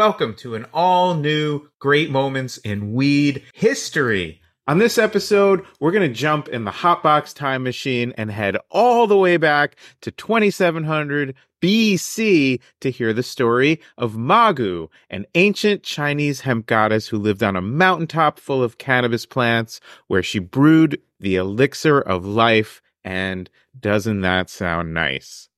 [0.00, 4.40] welcome to an all new Great Moments in Weed history.
[4.66, 9.06] On this episode, we're going to jump in the Hotbox time machine and head all
[9.06, 16.40] the way back to 2700 BC to hear the story of Magu, an ancient Chinese
[16.40, 21.36] hemp goddess who lived on a mountaintop full of cannabis plants where she brewed the
[21.36, 22.80] elixir of life.
[23.04, 25.50] And doesn't that sound nice?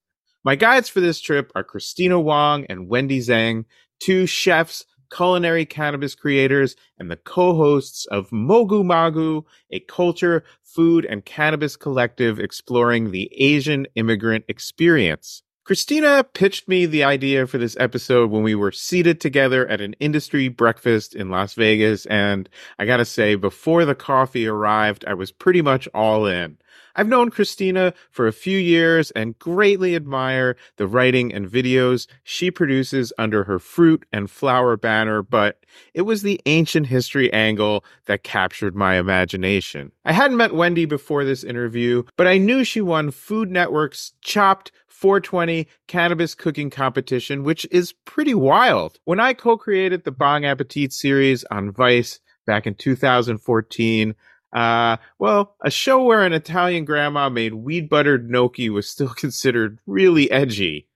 [0.43, 3.67] My guides for this trip are Christina Wong and Wendy Zeng,
[4.03, 4.85] two chefs,
[5.15, 12.41] culinary cannabis creators, and the co-hosts of Mogu Magu, a culture, food, and cannabis collective
[12.41, 15.43] exploring the Asian immigrant experience.
[15.65, 19.95] Christina pitched me the idea for this episode when we were seated together at an
[20.01, 22.05] industry breakfast in Las Vegas.
[22.07, 22.49] And
[22.81, 26.59] I gotta say, before the coffee arrived, I was pretty much all in.
[26.97, 32.51] I've known Christina for a few years and greatly admire the writing and videos she
[32.51, 38.25] produces under her fruit and flower banner, but it was the ancient history angle that
[38.25, 39.93] captured my imagination.
[40.05, 44.73] I hadn't met Wendy before this interview, but I knew she won Food Network's Chopped
[44.89, 48.99] 420 cannabis cooking competition, which is pretty wild.
[49.05, 54.15] When I co created the Bong Appetit series on Vice back in 2014,
[54.53, 59.79] uh, well, a show where an Italian grandma made weed buttered gnocchi was still considered
[59.87, 60.89] really edgy.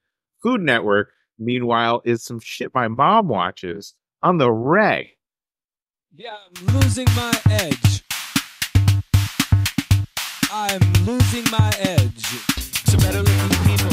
[0.42, 5.08] Food Network, meanwhile, is some shit my mom watches on the reg.
[6.14, 8.02] Yeah, I'm losing my edge.
[10.50, 12.24] I'm losing my edge
[12.86, 13.88] to better looking people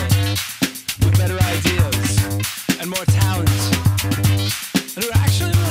[1.06, 3.50] with better ideas and more talent
[4.96, 5.63] and who actually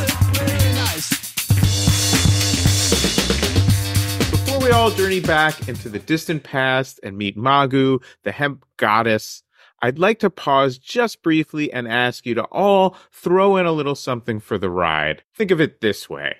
[4.62, 9.42] we all journey back into the distant past and meet Magu, the hemp goddess,
[9.80, 13.96] I'd like to pause just briefly and ask you to all throw in a little
[13.96, 15.24] something for the ride.
[15.34, 16.36] Think of it this way.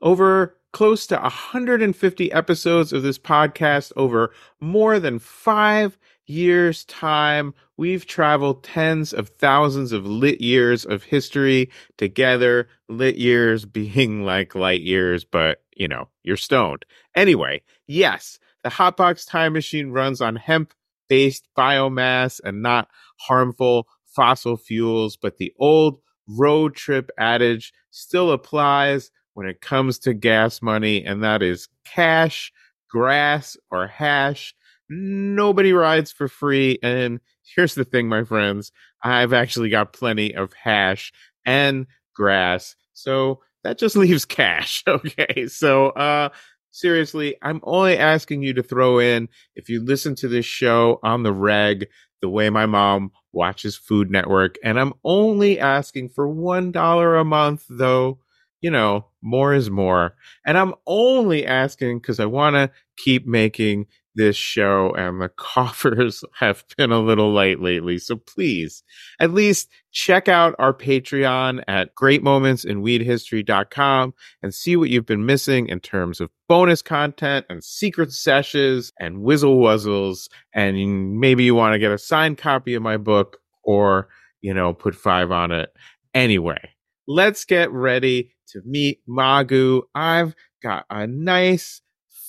[0.00, 8.06] Over close to 150 episodes of this podcast over more than five years' time, we've
[8.06, 14.82] traveled tens of thousands of lit years of history together, lit years being like light
[14.82, 16.84] years, but you know, you're stoned.
[17.16, 20.72] Anyway, yes, the Hotbox Time Machine runs on hemp
[21.08, 25.98] based biomass and not harmful fossil fuels, but the old
[26.28, 32.52] road trip adage still applies when it comes to gas money, and that is cash,
[32.88, 34.54] grass, or hash.
[34.88, 36.78] Nobody rides for free.
[36.82, 37.20] And
[37.54, 38.72] here's the thing, my friends
[39.02, 41.12] I've actually got plenty of hash
[41.44, 42.76] and grass.
[42.92, 44.82] So that just leaves cash.
[44.88, 45.46] Okay.
[45.48, 46.28] So, uh,
[46.70, 51.22] seriously, I'm only asking you to throw in if you listen to this show on
[51.22, 51.88] the reg,
[52.20, 54.56] the way my mom watches Food Network.
[54.64, 58.18] And I'm only asking for $1 a month, though
[58.64, 60.16] you know, more is more.
[60.46, 66.24] And I'm only asking because I want to keep making this show, and the coffers
[66.38, 67.98] have been a little light lately.
[67.98, 68.84] So please,
[69.20, 75.80] at least check out our Patreon at greatmomentsinweedhistory.com and see what you've been missing in
[75.80, 80.28] terms of bonus content and secret sessions and whizzle wuzzles.
[80.52, 84.08] And maybe you want to get a signed copy of my book or,
[84.40, 85.70] you know, put five on it.
[86.12, 86.70] Anyway,
[87.06, 89.82] let's get ready to meet Magu.
[89.94, 91.80] I've got a nice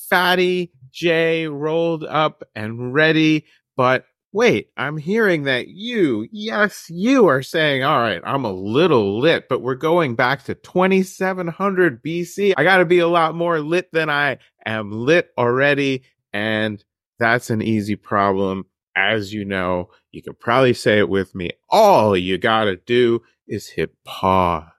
[0.09, 3.45] fatty J rolled up and ready,
[3.75, 9.19] but wait, I'm hearing that you, yes, you are saying, all right, I'm a little
[9.19, 12.53] lit, but we're going back to 2700 BC.
[12.57, 16.03] I got to be a lot more lit than I am lit already.
[16.33, 16.83] And
[17.17, 18.65] that's an easy problem.
[18.97, 21.51] As you know, you can probably say it with me.
[21.69, 24.69] All you got to do is hit pause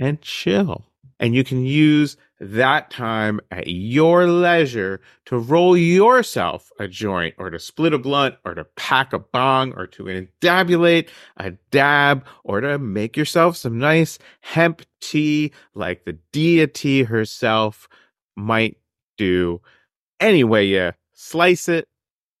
[0.00, 0.86] and chill.
[1.18, 7.50] And you can use that time at your leisure to roll yourself a joint or
[7.50, 12.60] to split a blunt or to pack a bong or to endabulate a dab or
[12.60, 17.88] to make yourself some nice hemp tea like the deity herself
[18.36, 18.76] might
[19.16, 19.60] do.
[20.20, 21.88] Anyway, you slice it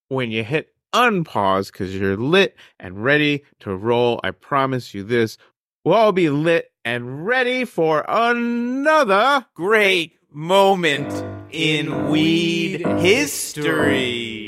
[0.08, 4.20] when you hit unpause because you're lit and ready to roll.
[4.22, 5.36] I promise you this.
[5.84, 11.12] We'll all be lit and ready for another great moment
[11.50, 14.45] in weed history.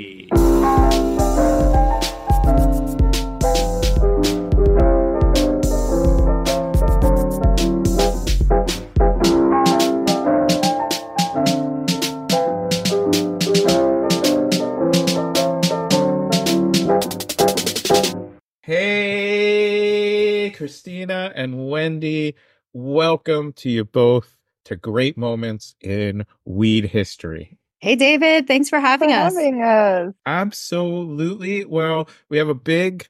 [20.58, 22.34] Christina and Wendy,
[22.72, 27.56] welcome to you both to great moments in weed history.
[27.78, 28.48] Hey, David.
[28.48, 29.34] Thanks for having for us.
[29.36, 30.14] having us.
[30.26, 31.64] Absolutely.
[31.64, 33.06] Well, we have a big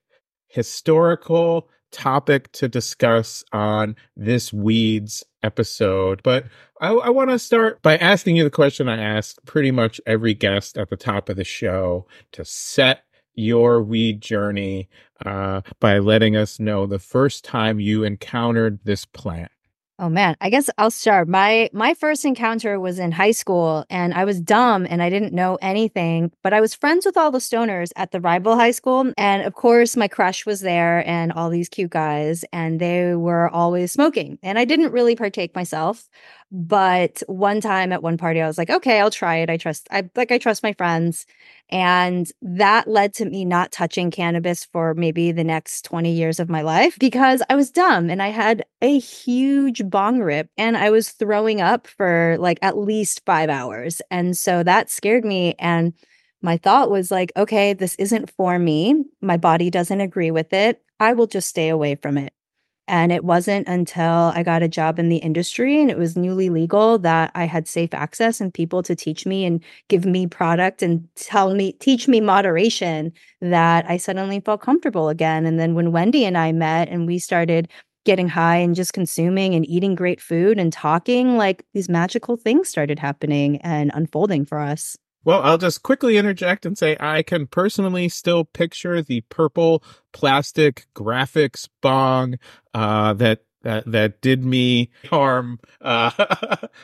[0.48, 6.44] historical topic to discuss on this weeds episode, but
[6.82, 10.34] I, I want to start by asking you the question I ask pretty much every
[10.34, 13.04] guest at the top of the show to set
[13.38, 14.88] your weed journey
[15.24, 19.50] uh, by letting us know the first time you encountered this plant.
[20.00, 21.26] Oh man, I guess I'll start.
[21.26, 25.32] My my first encounter was in high school and I was dumb and I didn't
[25.32, 29.12] know anything, but I was friends with all the stoners at the rival high school
[29.18, 33.48] and of course my crush was there and all these cute guys and they were
[33.48, 34.38] always smoking.
[34.40, 36.08] And I didn't really partake myself,
[36.52, 39.50] but one time at one party I was like, "Okay, I'll try it.
[39.50, 41.26] I trust I like I trust my friends."
[41.70, 46.48] And that led to me not touching cannabis for maybe the next 20 years of
[46.48, 50.90] my life because I was dumb and I had a huge bong rip and I
[50.90, 54.00] was throwing up for like at least five hours.
[54.10, 55.54] And so that scared me.
[55.58, 55.92] And
[56.40, 59.04] my thought was like, okay, this isn't for me.
[59.20, 60.82] My body doesn't agree with it.
[61.00, 62.32] I will just stay away from it.
[62.88, 66.48] And it wasn't until I got a job in the industry and it was newly
[66.48, 70.82] legal that I had safe access and people to teach me and give me product
[70.82, 73.12] and tell me, teach me moderation
[73.42, 75.44] that I suddenly felt comfortable again.
[75.44, 77.68] And then when Wendy and I met and we started
[78.06, 82.70] getting high and just consuming and eating great food and talking, like these magical things
[82.70, 84.96] started happening and unfolding for us.
[85.28, 89.84] Well, I'll just quickly interject and say I can personally still picture the purple
[90.14, 92.38] plastic graphics bong
[92.72, 96.10] uh, that that that did me harm uh,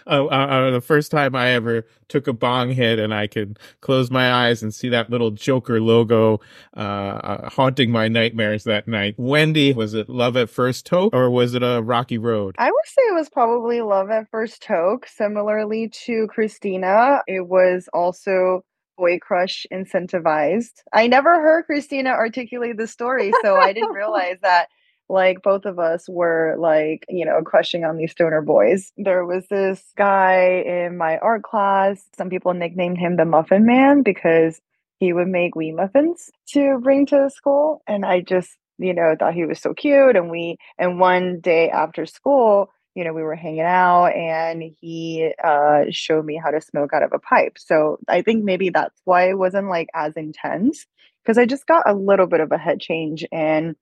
[0.07, 4.11] uh, uh, the first time I ever took a bong hit, and I could close
[4.11, 6.41] my eyes and see that little Joker logo
[6.77, 9.15] uh, uh, haunting my nightmares that night.
[9.17, 12.55] Wendy, was it love at first toke, or was it a rocky road?
[12.59, 15.07] I would say it was probably love at first toke.
[15.07, 18.65] Similarly to Christina, it was also
[18.97, 20.83] boy crush incentivized.
[20.93, 24.69] I never heard Christina articulate the story, so I didn't realize that
[25.09, 28.93] like both of us were like you know crushing on these stoner boys.
[28.97, 34.03] There was this guy in my art class some people nicknamed him the muffin man
[34.03, 34.61] because
[34.99, 39.35] he would make wee muffins to bring to school and i just you know thought
[39.35, 43.35] he was so cute and we and one day after school you know we were
[43.35, 47.57] hanging out and he uh showed me how to smoke out of a pipe.
[47.59, 50.87] So i think maybe that's why it wasn't like as intense
[51.23, 53.77] because i just got a little bit of a head change and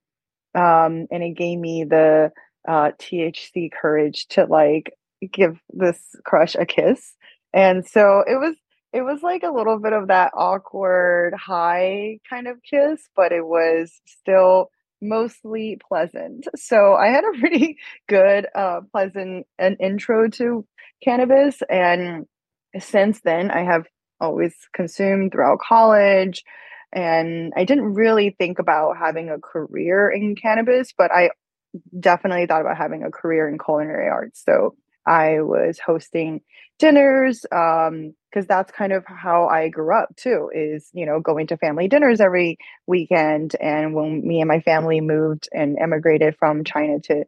[0.55, 2.31] um, and it gave me the
[2.69, 4.93] uh, THC courage to like
[5.33, 7.15] give this crush a kiss.
[7.53, 8.57] And so it was
[8.93, 13.47] it was like a little bit of that awkward high kind of kiss, but it
[13.47, 14.71] was still
[15.01, 16.47] mostly pleasant.
[16.57, 17.79] So I had a pretty
[18.09, 20.67] good uh, pleasant an intro to
[21.03, 22.27] cannabis and
[22.79, 23.87] since then I have
[24.21, 26.45] always consumed throughout college
[26.93, 31.31] and I didn't really think about having a career in cannabis, but I
[31.99, 34.43] definitely thought about having a career in culinary arts.
[34.45, 34.75] So
[35.07, 36.43] I was hosting
[36.79, 41.47] dinners um because that's kind of how I grew up too is you know going
[41.49, 46.65] to family dinners every weekend and when me and my family moved and emigrated from
[46.65, 47.25] China to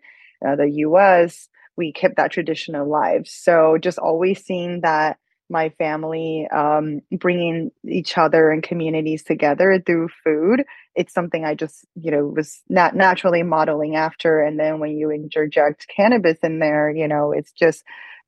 [0.47, 5.19] uh, the US we kept that tradition alive so just always seeing that
[5.51, 10.65] my family um, bringing each other and communities together through food.
[10.95, 15.11] It's something i just you know was not naturally modeling after and then when you
[15.11, 17.83] interject cannabis in there you know it's just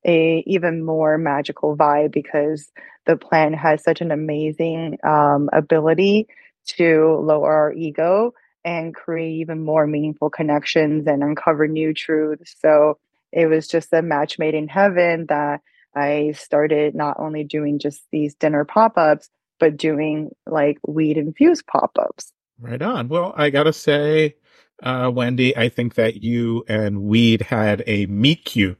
[0.04, 2.70] a even more magical vibe because
[3.06, 6.26] the plant has such an amazing um, ability
[6.66, 12.56] to lower our ego and create even more meaningful connections and uncover new truths.
[12.60, 12.98] So
[13.32, 15.60] it was just a match made in heaven that
[15.96, 21.66] I started not only doing just these dinner pop ups, but doing like weed infused
[21.66, 22.32] pop ups.
[22.60, 23.08] Right on.
[23.08, 24.36] Well, I gotta say,
[24.82, 28.78] uh, Wendy, I think that you and weed had a meet cute.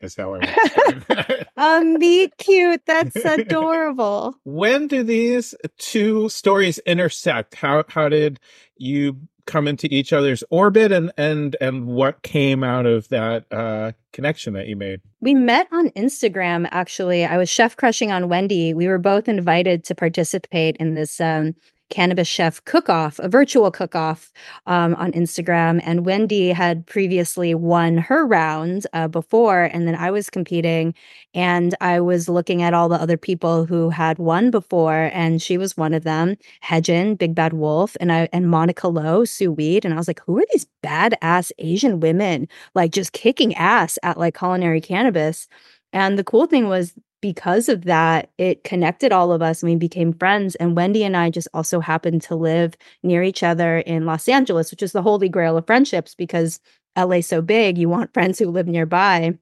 [0.00, 2.82] Is how I A meet cute.
[2.86, 4.34] That's adorable.
[4.44, 7.54] when do these two stories intersect?
[7.56, 8.38] How how did
[8.76, 13.92] you come into each other's orbit and and and what came out of that uh
[14.12, 15.00] connection that you made?
[15.20, 17.24] We met on instagram actually.
[17.24, 18.74] I was chef crushing on wendy.
[18.74, 21.54] We were both invited to participate in this um
[21.90, 24.32] cannabis chef cook off, a virtual cook off
[24.66, 25.80] um, on Instagram.
[25.84, 30.94] And Wendy had previously won her round uh, before, and then I was competing.
[31.34, 35.58] And I was looking at all the other people who had won before, and she
[35.58, 36.36] was one of them.
[36.64, 39.84] Hejin, Big Bad Wolf, and I and Monica Lowe, Sue Weed.
[39.84, 44.18] And I was like, who are these badass Asian women like just kicking ass at
[44.18, 45.48] like culinary cannabis?
[45.92, 49.76] And the cool thing was because of that, it connected all of us and we
[49.76, 50.54] became friends.
[50.56, 54.70] And Wendy and I just also happened to live near each other in Los Angeles,
[54.70, 56.60] which is the holy grail of friendships because
[56.96, 59.36] LA's so big, you want friends who live nearby.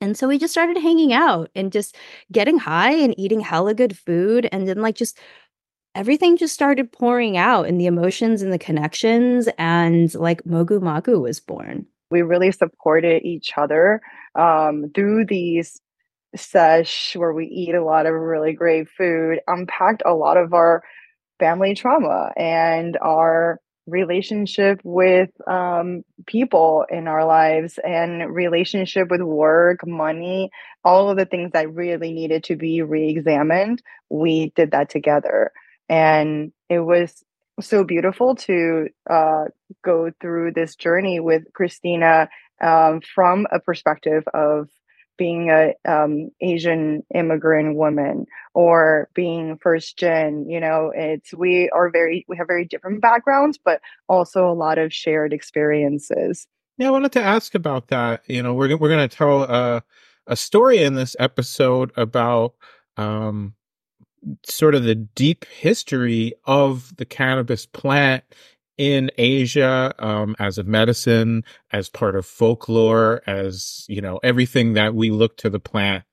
[0.00, 1.96] And so we just started hanging out and just
[2.32, 4.48] getting high and eating hella good food.
[4.50, 5.16] And then, like, just
[5.94, 9.48] everything just started pouring out and the emotions and the connections.
[9.58, 11.86] And like, Mogu Magu was born.
[12.10, 14.00] We really supported each other
[14.34, 15.80] um, through these
[16.36, 20.82] sesh where we eat a lot of really great food, unpacked a lot of our
[21.38, 29.86] family trauma and our relationship with um, people in our lives and relationship with work,
[29.86, 30.50] money,
[30.84, 33.82] all of the things that really needed to be re-examined.
[34.08, 35.52] We did that together,
[35.88, 37.24] and it was
[37.60, 39.44] so beautiful to uh,
[39.84, 42.28] go through this journey with Christina
[42.60, 44.68] um, from a perspective of
[45.22, 50.50] being a um, Asian immigrant woman or being first gen.
[50.50, 54.78] You know, it's we are very we have very different backgrounds, but also a lot
[54.78, 56.48] of shared experiences.
[56.76, 58.24] Yeah, I wanted to ask about that.
[58.26, 59.84] You know, we're we're going to tell a
[60.26, 62.54] a story in this episode about
[62.96, 63.54] um,
[64.44, 68.24] sort of the deep history of the cannabis plant
[68.78, 74.94] in Asia um, as a medicine, as part of folklore, as you know everything that
[74.94, 76.04] we look to the plant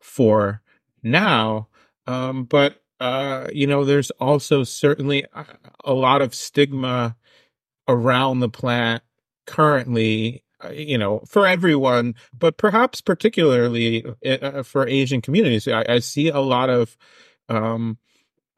[0.00, 0.62] for
[1.02, 1.68] now.
[2.06, 5.24] Um, but uh, you know, there's also certainly
[5.84, 7.16] a, lot of stigma
[7.88, 9.02] around the plant
[9.46, 15.68] currently uh, you know, for everyone, but perhaps particularly uh for Asian communities.
[15.68, 16.96] I, I, see a lot of
[17.50, 17.98] um,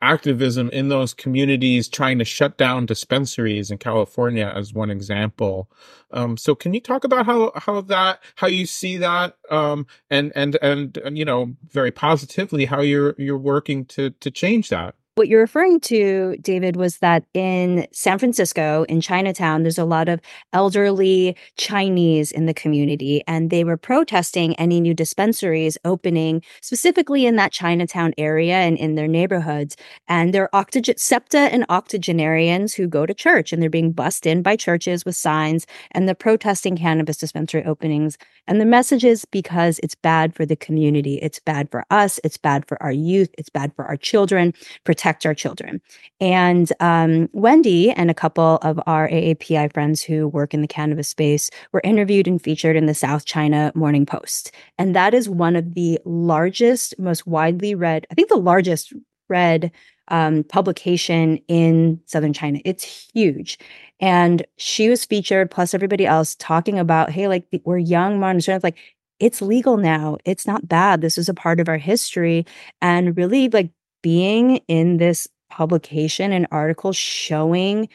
[0.00, 5.71] activism in those communities trying to shut down dispensaries in California as one example.
[6.11, 10.33] Um, so can you talk about how, how that, how you see that, um, and,
[10.35, 14.95] and, and, and, you know, very positively how you're, you're working to, to change that?
[15.19, 20.09] What you're referring to, David, was that in San Francisco, in Chinatown, there's a lot
[20.09, 20.21] of
[20.53, 27.35] elderly Chinese in the community, and they were protesting any new dispensaries opening specifically in
[27.35, 29.77] that Chinatown area and in their neighborhoods.
[30.07, 34.41] And they're octogen- septa and octogenarians who go to church, and they're being bussed in
[34.43, 38.19] by churches with signs, and they're protesting cannabis dispensary openings.
[38.47, 42.37] And the message is because it's bad for the community, it's bad for us, it's
[42.37, 44.55] bad for our youth, it's bad for our children.
[44.85, 45.81] Protect protect our children.
[46.21, 51.09] And um, Wendy and a couple of our AAPI friends who work in the cannabis
[51.09, 54.53] space were interviewed and featured in the South China Morning Post.
[54.79, 58.93] And that is one of the largest, most widely read, I think the largest
[59.31, 59.73] read
[60.09, 62.61] um, publication in Southern China.
[62.67, 63.59] It's huge.
[64.00, 68.65] And she was featured, plus everybody else, talking about, hey, like we're young, modern students,
[68.65, 68.77] like
[69.21, 70.19] it's legal now.
[70.25, 71.00] It's not bad.
[71.00, 72.47] This is a part of our history.
[72.81, 73.71] And really like
[74.09, 77.87] being in this publication and article showing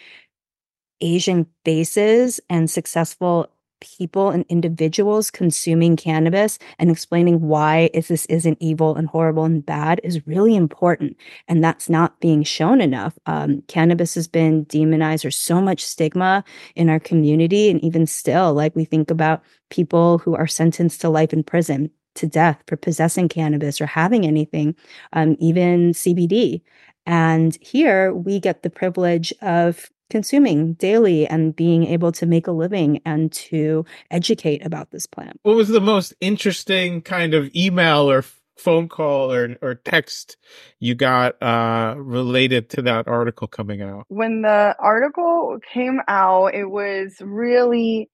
[1.01, 3.47] Asian faces and successful
[3.79, 9.65] people and individuals consuming cannabis and explaining why if this isn't evil and horrible and
[9.65, 11.17] bad is really important
[11.47, 13.17] and that's not being shown enough.
[13.25, 15.23] Um, cannabis has been demonized.
[15.23, 16.43] There's so much stigma
[16.75, 19.41] in our community and even still like we think about
[19.71, 24.25] people who are sentenced to life in prison to death for possessing cannabis or having
[24.25, 24.75] anything,
[25.13, 26.61] um, even CBD.
[27.05, 32.51] And here we get the privilege of consuming daily and being able to make a
[32.51, 35.39] living and to educate about this plant.
[35.43, 38.23] What was the most interesting kind of email or
[38.57, 40.37] phone call or, or text
[40.79, 44.05] you got uh, related to that article coming out?
[44.07, 48.09] When the article came out, it was really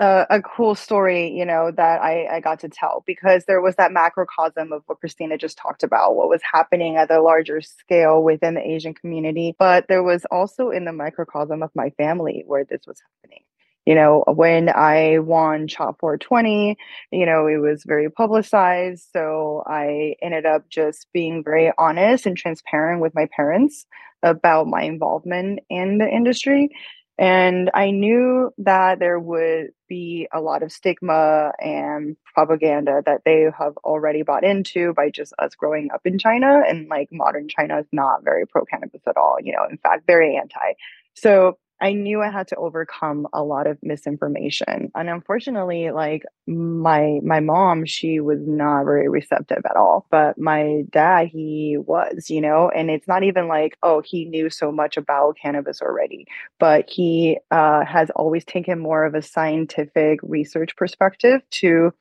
[0.00, 3.76] a, a cool story, you know, that I, I got to tell because there was
[3.76, 8.22] that macrocosm of what Christina just talked about, what was happening at a larger scale
[8.22, 9.54] within the Asian community.
[9.58, 13.44] But there was also in the microcosm of my family where this was happening.
[13.86, 16.76] You know, when I won Chopped 420,
[17.12, 19.08] you know, it was very publicized.
[19.12, 23.84] So I ended up just being very honest and transparent with my parents
[24.22, 26.70] about my involvement in the industry
[27.16, 33.46] And I knew that there would be a lot of stigma and propaganda that they
[33.56, 36.62] have already bought into by just us growing up in China.
[36.68, 40.06] And like modern China is not very pro cannabis at all, you know, in fact,
[40.06, 40.74] very anti.
[41.14, 44.90] So I knew I had to overcome a lot of misinformation.
[44.94, 50.06] And unfortunately, like my my mom, she was not very receptive at all.
[50.10, 54.50] But my dad, he was, you know, and it's not even like, oh, he knew
[54.50, 56.26] so much about cannabis already,
[56.58, 61.92] but he uh, has always taken more of a scientific research perspective to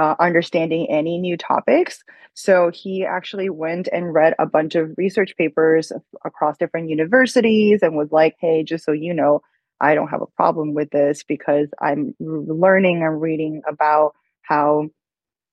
[0.00, 2.02] uh, understanding any new topics.
[2.32, 5.92] So he actually went and read a bunch of research papers
[6.24, 9.42] across different universities and was like, hey, just so you know,
[9.78, 14.88] I don't have a problem with this because I'm learning and reading about how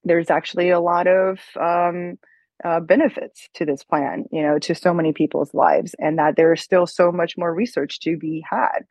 [0.05, 2.17] there's actually a lot of um,
[2.63, 6.53] uh, benefits to this plan, you know, to so many people's lives, and that there
[6.53, 8.85] is still so much more research to be had.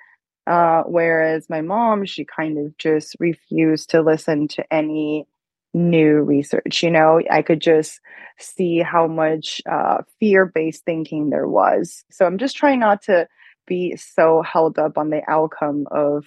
[0.46, 5.26] Uh, whereas my mom, she kind of just refused to listen to any
[5.76, 6.82] new research.
[6.82, 8.00] You know, I could just
[8.38, 12.02] see how much uh, fear based thinking there was.
[12.10, 13.28] So I'm just trying not to
[13.66, 16.24] be so held up on the outcome of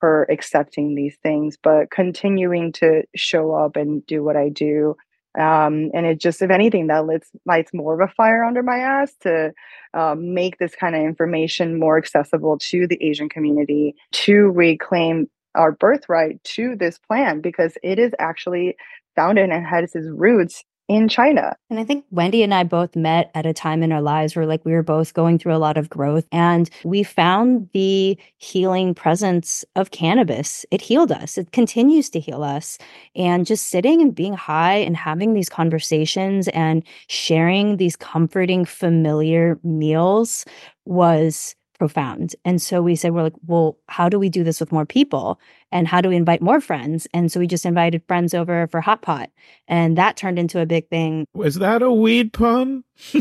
[0.00, 4.96] her accepting these things, but continuing to show up and do what I do.
[5.38, 8.78] Um, and it just, if anything, that lights, lights more of a fire under my
[8.78, 9.52] ass to
[9.92, 15.72] um, make this kind of information more accessible to the Asian community to reclaim our
[15.72, 18.76] birthright to this plan because it is actually
[19.16, 21.56] founded and has its roots in China.
[21.68, 24.46] And I think Wendy and I both met at a time in our lives where
[24.46, 28.94] like we were both going through a lot of growth and we found the healing
[28.94, 30.64] presence of cannabis.
[30.70, 31.38] It healed us.
[31.38, 32.78] It continues to heal us.
[33.16, 39.58] And just sitting and being high and having these conversations and sharing these comforting familiar
[39.64, 40.44] meals
[40.84, 42.34] was profound.
[42.44, 45.40] And so we said, we're like, well, how do we do this with more people?
[45.72, 47.06] And how do we invite more friends?
[47.12, 49.30] And so we just invited friends over for Hot Pot.
[49.68, 51.26] And that turned into a big thing.
[51.34, 52.84] Was that a weed pun?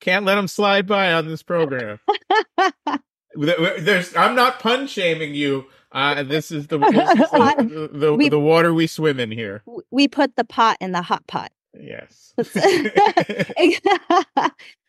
[0.00, 1.98] Can't let them slide by on this program.
[3.36, 5.66] There's, I'm not pun shaming you.
[5.92, 9.62] Uh, this is the this is the, the, we, the water we swim in here.
[9.92, 11.52] We put the pot in the hot pot.
[11.72, 12.34] Yes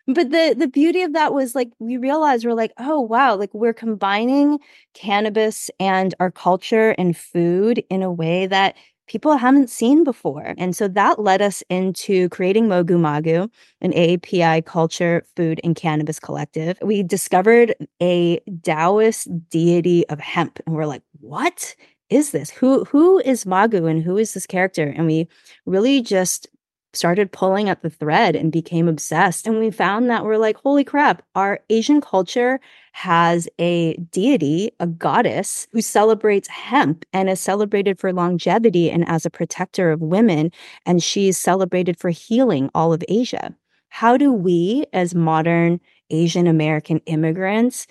[0.08, 3.54] but the the beauty of that was like we realized we're like oh wow like
[3.54, 4.60] we're combining
[4.94, 8.76] cannabis and our culture and food in a way that
[9.08, 10.56] people haven't seen before.
[10.58, 13.50] And so that led us into creating mogu magu
[13.82, 16.78] an aapi culture food and cannabis collective.
[16.82, 21.76] We discovered a taoist deity of hemp and we're like what
[22.10, 22.52] is this?
[22.52, 24.94] Who who is magu and who is this character?
[24.96, 25.28] And we
[25.66, 26.48] really just
[26.96, 29.48] started pulling at the thread and became obsessed.
[29.48, 32.60] And we found that we're like, holy crap, our Asian culture
[32.94, 39.26] has a deity, a goddess who celebrates hemp and is celebrated for longevity and as
[39.26, 40.52] a protector of women.
[40.86, 43.54] And she's celebrated for healing all of Asia.
[43.90, 45.80] How do we, as modern
[46.10, 47.88] Asian American immigrants,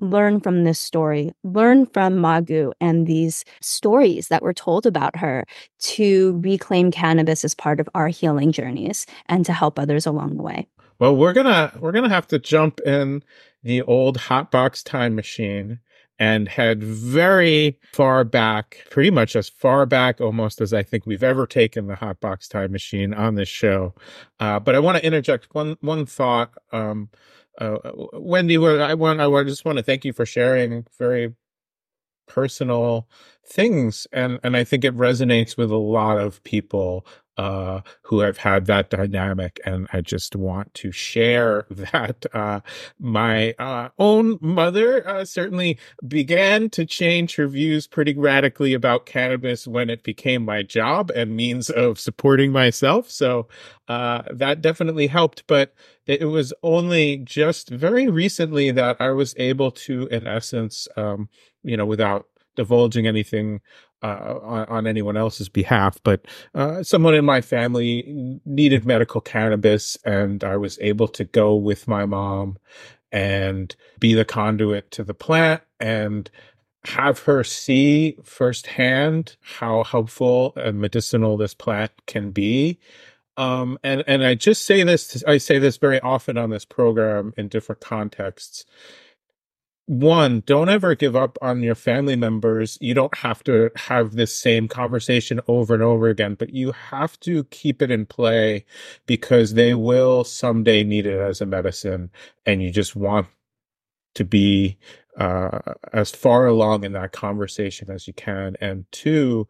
[0.00, 5.44] learn from this story, learn from Magu and these stories that were told about her
[5.80, 10.42] to reclaim cannabis as part of our healing journeys and to help others along the
[10.42, 10.66] way.
[10.98, 13.22] Well, we're gonna we're gonna have to jump in
[13.62, 15.80] the old hotbox time machine
[16.18, 21.24] and head very far back, pretty much as far back almost as I think we've
[21.24, 23.94] ever taken the hotbox time machine on this show.
[24.38, 26.54] Uh, but I want to interject one one thought.
[26.72, 27.10] Um,
[27.60, 27.78] uh,
[28.14, 31.34] Wendy, I want I just want to thank you for sharing very
[32.26, 33.08] personal
[33.46, 38.38] things, and and I think it resonates with a lot of people uh, who have
[38.38, 39.60] had that dynamic.
[39.64, 42.60] And I just want to share that uh,
[42.98, 49.66] my uh, own mother uh, certainly began to change her views pretty radically about cannabis
[49.66, 53.10] when it became my job and means of supporting myself.
[53.10, 53.48] So
[53.88, 55.46] uh, that definitely helped.
[55.46, 55.74] But
[56.06, 61.28] it was only just very recently that I was able to, in essence, um,
[61.62, 63.60] you know, without divulging anything
[64.02, 69.96] uh, on, on, anyone else's behalf, but uh, someone in my family needed medical cannabis,
[70.04, 72.58] and I was able to go with my mom
[73.12, 76.30] and be the conduit to the plant and
[76.84, 82.78] have her see firsthand how helpful and medicinal this plant can be.
[83.36, 87.32] Um, and and I just say this, I say this very often on this program
[87.36, 88.66] in different contexts
[89.86, 92.78] one, don't ever give up on your family members.
[92.80, 97.20] You don't have to have this same conversation over and over again, but you have
[97.20, 98.64] to keep it in play
[99.06, 102.10] because they will someday need it as a medicine
[102.46, 103.26] and you just want
[104.14, 104.78] to be
[105.18, 105.58] uh,
[105.92, 108.56] as far along in that conversation as you can.
[108.60, 109.48] And two,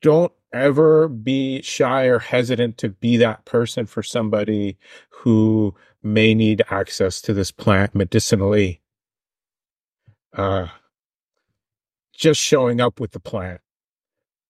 [0.00, 4.76] don't ever be shy or hesitant to be that person for somebody
[5.10, 8.80] who may need access to this plant medicinally.
[10.34, 10.66] Uh,
[12.12, 13.60] just showing up with the plant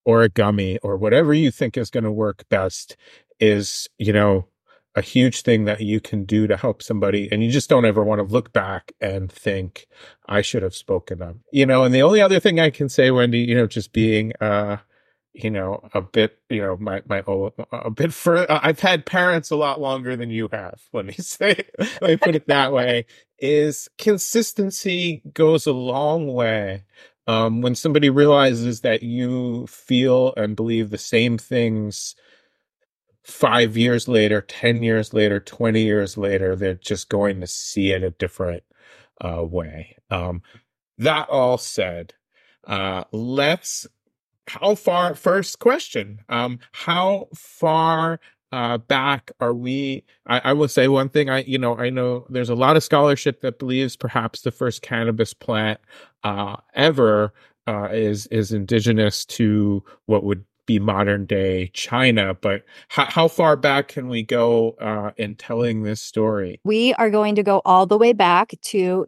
[0.04, 2.96] or a gummy or whatever you think is going to work best
[3.40, 4.46] is, you know,
[4.94, 8.04] a huge thing that you can do to help somebody and you just don't ever
[8.04, 9.86] want to look back and think
[10.28, 11.36] i should have spoken up.
[11.52, 14.32] You know and the only other thing i can say wendy you know just being
[14.40, 14.76] uh
[15.34, 17.22] you know a bit you know my my
[17.72, 21.56] a bit for i've had parents a lot longer than you have let me say
[22.00, 23.04] let me put it that way
[23.38, 26.84] is consistency goes a long way
[27.26, 32.14] um when somebody realizes that you feel and believe the same things
[33.24, 38.02] five years later, 10 years later, 20 years later, they're just going to see it
[38.02, 38.62] a different
[39.20, 39.96] uh, way.
[40.10, 40.42] Um,
[40.98, 42.14] that all said,
[42.64, 43.86] uh, let's,
[44.46, 48.20] how far, first question, um, how far
[48.52, 50.04] uh, back are we?
[50.26, 51.28] I, I will say one thing.
[51.28, 54.82] I, you know, I know there's a lot of scholarship that believes perhaps the first
[54.82, 55.80] cannabis plant
[56.22, 57.32] uh, ever
[57.66, 63.88] uh, is is indigenous to what would be modern day China, but how, far back
[63.88, 66.60] can we go uh, in telling this story?
[66.64, 69.04] We are going to go all the way back to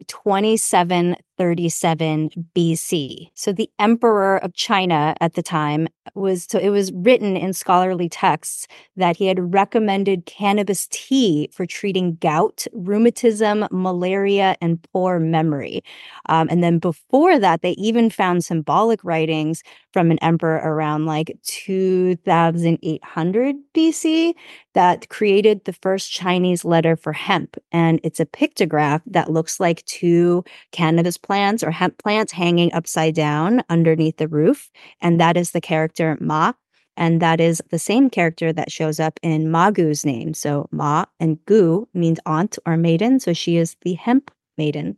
[1.37, 3.29] 2737 BC.
[3.33, 8.09] So the emperor of China at the time was so it was written in scholarly
[8.09, 15.83] texts that he had recommended cannabis tea for treating gout, rheumatism, malaria, and poor memory.
[16.27, 21.37] Um, and then before that, they even found symbolic writings from an emperor around like
[21.43, 24.33] 2800 BC
[24.73, 27.57] that created the first Chinese letter for hemp.
[27.71, 33.13] And it's a pictograph that looks like two cannabis plants or hemp plants hanging upside
[33.13, 34.71] down underneath the roof.
[35.01, 36.53] And that is the character Ma.
[36.95, 40.33] And that is the same character that shows up in Magu's name.
[40.33, 43.19] So Ma and Gu means aunt or maiden.
[43.19, 44.97] So she is the hemp maiden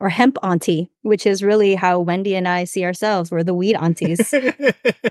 [0.00, 3.30] or hemp auntie, which is really how Wendy and I see ourselves.
[3.30, 4.34] We're the weed aunties.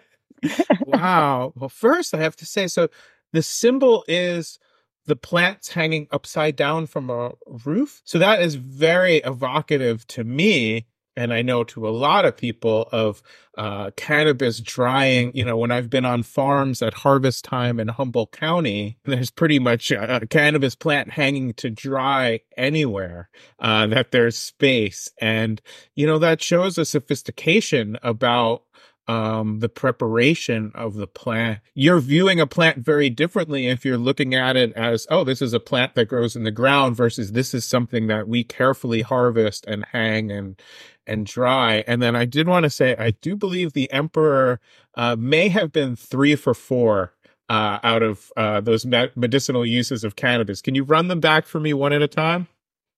[0.86, 1.54] wow.
[1.56, 2.90] Well, first I have to say, so
[3.34, 4.60] the symbol is
[5.08, 7.32] the plants hanging upside down from a
[7.66, 8.02] roof.
[8.06, 10.86] So that is very evocative to me.
[11.16, 13.24] And I know to a lot of people of
[13.58, 15.32] uh, cannabis drying.
[15.34, 19.58] You know, when I've been on farms at harvest time in Humboldt County, there's pretty
[19.58, 25.10] much a, a cannabis plant hanging to dry anywhere uh, that there's space.
[25.20, 25.60] And,
[25.96, 28.62] you know, that shows a sophistication about
[29.08, 31.60] um, the preparation of the plant.
[31.74, 35.54] You're viewing a plant very differently if you're looking at it as, oh, this is
[35.54, 39.66] a plant that grows in the ground versus this is something that we carefully harvest
[39.66, 40.62] and hang and
[41.10, 41.86] and dry.
[41.88, 44.60] And then I did want to say, I do believe the emperor
[44.96, 47.14] uh, may have been three for four
[47.48, 50.62] uh, out of uh, those me- medicinal uses of cannabis.
[50.62, 52.48] Can you run them back for me one at a time?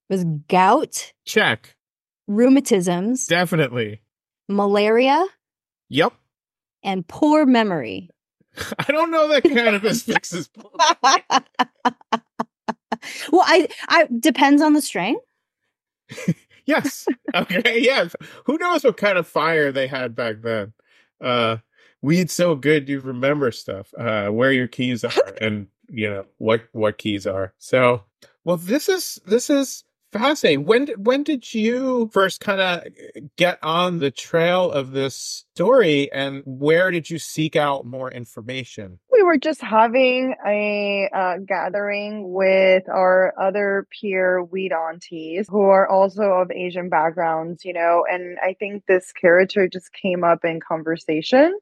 [0.09, 1.75] It was gout, Check.
[2.27, 4.01] rheumatisms, Definitely.
[4.47, 5.23] malaria,
[5.89, 6.13] Yep.
[6.83, 8.09] and poor memory.
[8.79, 10.49] I don't know that cannabis fixes.
[13.31, 15.17] well, I, I depends on the strain.
[16.65, 17.07] yes.
[17.35, 17.79] Okay.
[17.81, 18.15] Yes.
[18.45, 20.73] Who knows what kind of fire they had back then?
[21.21, 21.57] Uh,
[22.01, 23.93] weed so good you remember stuff.
[23.97, 27.53] Uh, where your keys are and you know what what keys are.
[27.57, 28.03] So,
[28.43, 30.65] well, this is this is fascinating.
[30.65, 32.83] When did- when did you first kind of
[33.37, 38.99] get on the trail of this story, and where did you seek out more information?
[39.11, 45.85] we were just having a uh, gathering with our other peer weed aunties who are
[45.89, 50.61] also of Asian backgrounds, you know, and I think this character just came up in
[50.61, 51.53] conversation.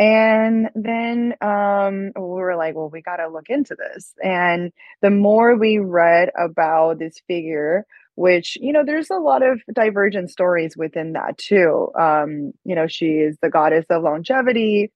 [0.00, 4.14] And then um, we were like, well, we got to look into this.
[4.24, 7.84] And the more we read about this figure,
[8.14, 11.90] which, you know, there's a lot of divergent stories within that too.
[12.00, 14.90] Um, you know, she is the goddess of longevity.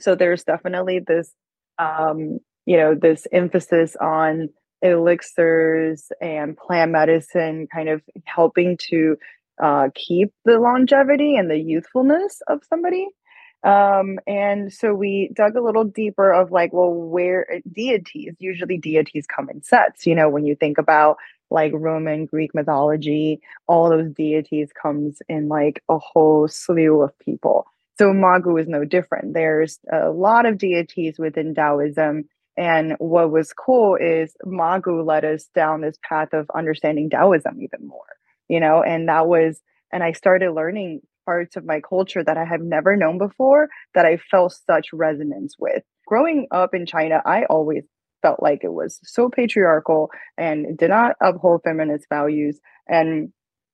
[0.00, 1.32] So there's definitely this,
[1.78, 4.48] um, you know, this emphasis on
[4.82, 9.16] elixirs and plant medicine kind of helping to
[9.62, 13.06] uh, keep the longevity and the youthfulness of somebody.
[13.62, 19.26] Um, and so we dug a little deeper of like, well, where deities, usually deities
[19.26, 21.16] come in sets, you know, when you think about
[21.50, 27.66] like Roman Greek mythology, all those deities comes in like a whole slew of people.
[27.98, 29.34] So Magu is no different.
[29.34, 32.24] There's a lot of deities within Taoism,
[32.56, 37.86] And what was cool is Magu led us down this path of understanding Taoism even
[37.86, 38.04] more,
[38.48, 39.60] you know, and that was,
[39.92, 44.06] and I started learning parts of my culture that I have never known before that
[44.06, 45.82] I felt such resonance with.
[46.06, 47.84] Growing up in China, I always
[48.22, 53.32] felt like it was so patriarchal and did not uphold feminist values and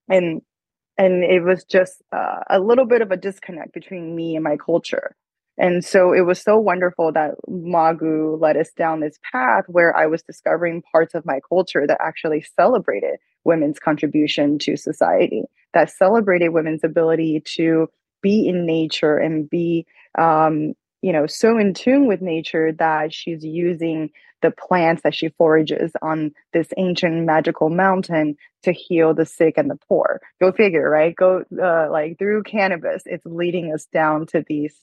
[0.09, 0.43] and
[0.99, 4.57] and it was just uh, a little bit of a disconnect between me and my
[4.57, 5.15] culture
[5.59, 10.07] and so it was so wonderful that Magu led us down this path where I
[10.07, 16.51] was discovering parts of my culture that actually celebrated women's contribution to society, that celebrated
[16.51, 17.89] women's ability to
[18.23, 19.87] be in nature and be,
[20.19, 24.11] um, you know, so in tune with nature that she's using
[24.43, 29.71] the plants that she forages on this ancient magical mountain to heal the sick and
[29.71, 30.21] the poor.
[30.41, 31.15] Go figure, right?
[31.17, 34.75] Go uh, like through cannabis, it's leading us down to these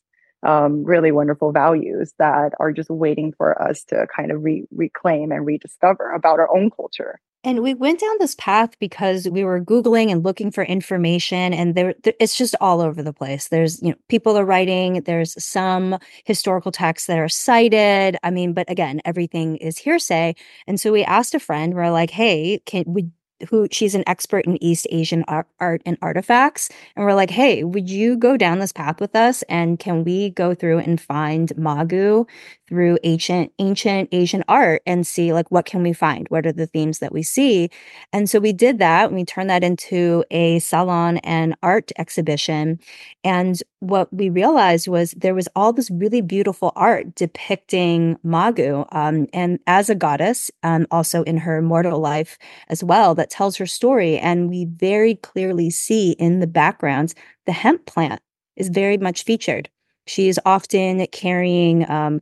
[0.43, 5.31] um, really wonderful values that are just waiting for us to kind of re- reclaim
[5.31, 7.19] and rediscover about our own culture.
[7.45, 11.75] And we went down this path because we were Googling and looking for information, and
[11.75, 13.49] there, there, it's just all over the place.
[13.49, 18.15] There's, you know, people are writing, there's some historical texts that are cited.
[18.23, 20.35] I mean, but again, everything is hearsay.
[20.67, 23.09] And so we asked a friend, we're like, hey, can we
[23.49, 26.69] who she's an expert in East Asian art, art, and artifacts.
[26.95, 29.43] And we're like, hey, would you go down this path with us?
[29.43, 32.27] And can we go through and find Magu
[32.67, 36.27] through ancient ancient Asian art and see like what can we find?
[36.29, 37.69] What are the themes that we see?
[38.11, 39.07] And so we did that.
[39.07, 42.79] And we turned that into a salon and art exhibition.
[43.23, 49.27] And what we realized was there was all this really beautiful art depicting Magu um,
[49.33, 52.37] and as a goddess, um, also in her mortal life
[52.69, 54.17] as well, that tells her story.
[54.17, 57.13] And we very clearly see in the backgrounds
[57.45, 58.21] the hemp plant
[58.55, 59.69] is very much featured.
[60.07, 62.21] She is often carrying um,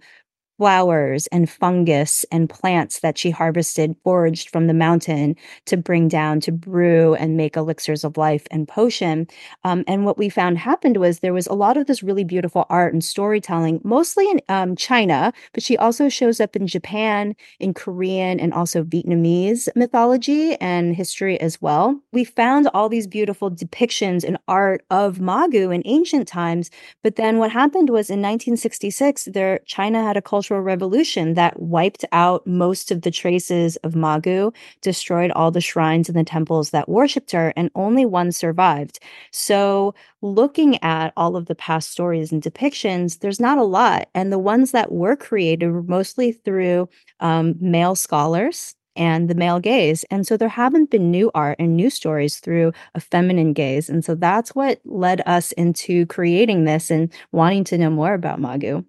[0.62, 6.40] flowers and fungus and plants that she harvested, foraged from the mountain to bring down
[6.40, 9.26] to brew and make elixirs of life and potion.
[9.64, 12.68] Um, and what we found happened was there was a lot of this really beautiful
[12.70, 17.74] art and storytelling, mostly in um, China, but she also shows up in Japan, in
[17.74, 22.00] Korean, and also Vietnamese mythology and history as well.
[22.12, 26.70] We found all these beautiful depictions and art of Magu in ancient times,
[27.02, 31.62] but then what happened was in 1966, there China had a cultural Cultural Revolution that
[31.62, 36.72] wiped out most of the traces of Magu, destroyed all the shrines and the temples
[36.72, 39.00] that worshipped her, and only one survived.
[39.32, 44.10] So, looking at all of the past stories and depictions, there's not a lot.
[44.14, 46.90] And the ones that were created were mostly through
[47.22, 50.04] um, male scholars and the male gaze.
[50.12, 53.90] And so there haven't been new art and new stories through a feminine gaze.
[53.90, 58.42] And so that's what led us into creating this and wanting to know more about
[58.42, 58.84] Magu.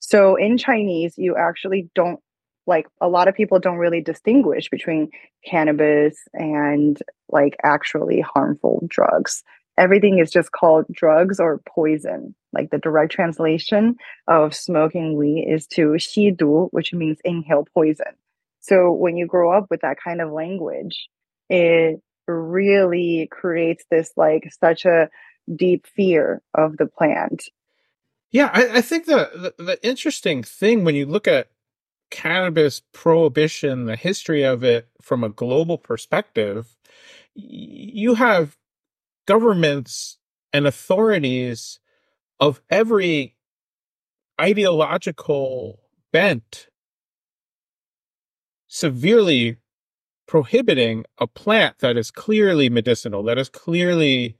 [0.00, 2.20] So in Chinese, you actually don't
[2.66, 5.10] like a lot of people don't really distinguish between
[5.44, 9.42] cannabis and like actually harmful drugs.
[9.78, 12.34] Everything is just called drugs or poison.
[12.52, 18.14] Like the direct translation of smoking weed is to 吸毒, which means inhale poison.
[18.60, 21.08] So when you grow up with that kind of language,
[21.48, 25.08] it really creates this like such a
[25.54, 27.44] deep fear of the plant
[28.36, 31.48] yeah, I, I think the, the, the interesting thing when you look at
[32.10, 36.76] cannabis prohibition, the history of it from a global perspective,
[37.34, 38.58] you have
[39.26, 40.18] governments
[40.52, 41.80] and authorities
[42.38, 43.36] of every
[44.38, 45.80] ideological
[46.12, 46.68] bent
[48.66, 49.56] severely
[50.28, 54.36] prohibiting a plant that is clearly medicinal, that is clearly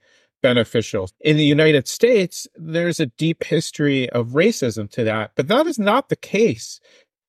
[0.47, 1.09] beneficial.
[1.19, 5.77] In the United States, there's a deep history of racism to that, but that is
[5.77, 6.79] not the case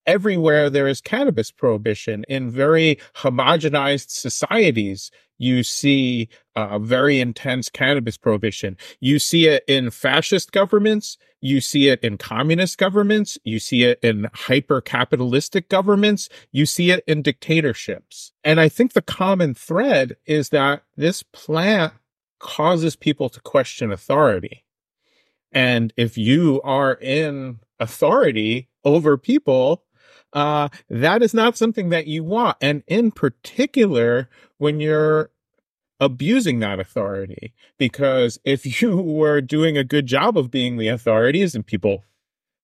[0.07, 2.25] everywhere there is cannabis prohibition.
[2.29, 8.77] In very homogenized societies you see uh, very intense cannabis prohibition.
[9.01, 14.01] You see it in fascist governments you see it in communist governments you see it
[14.03, 18.33] in hyper capitalistic governments you see it in dictatorships.
[18.43, 21.93] And i think the common thread is that this plant
[22.39, 24.65] causes people to question authority.
[25.53, 29.85] And if you are in authority over people,
[30.33, 32.57] uh, that is not something that you want.
[32.61, 35.31] And in particular, when you're
[36.01, 41.55] abusing that authority, because if you were doing a good job of being the authorities
[41.55, 42.05] and people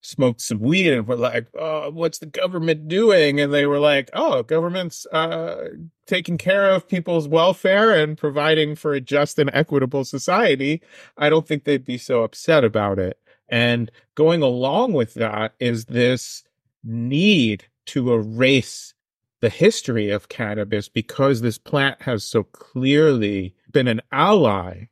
[0.04, 4.10] smoked some weed and were like, "Oh, what's the government doing?" And they were like,
[4.12, 5.68] "Oh, government's uh,
[6.06, 10.82] taking care of people's welfare and providing for a just and equitable society."
[11.16, 13.18] I don't think they'd be so upset about it.
[13.48, 16.44] And going along with that is this
[16.82, 18.94] need to erase
[19.40, 24.84] the history of cannabis because this plant has so clearly been an ally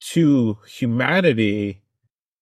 [0.00, 1.80] to humanity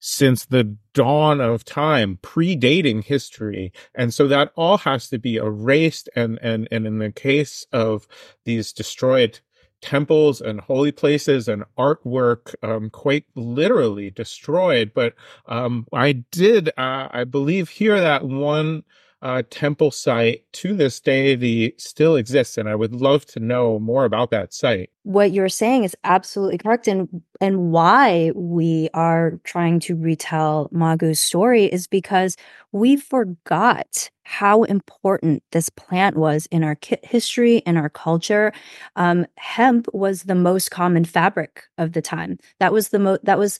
[0.05, 3.73] since the dawn of time, predating history.
[3.95, 6.09] And so that all has to be erased.
[6.17, 8.09] And, and, and in the case of
[8.45, 9.38] these destroyed
[9.81, 14.91] temples and holy places and artwork, um, quite literally destroyed.
[14.93, 15.15] But,
[15.47, 18.83] um, I did, uh, I believe hear that one,
[19.23, 20.45] uh, temple site.
[20.53, 24.53] To this day the still exists and i would love to know more about that
[24.53, 24.91] site.
[25.05, 31.21] What you're saying is absolutely correct and and why we are trying to retell magu's
[31.21, 32.37] story is because
[32.73, 38.53] we forgot how important this plant was in our history in our culture.
[38.97, 42.39] Um, hemp was the most common fabric of the time.
[42.59, 43.59] That was the most that was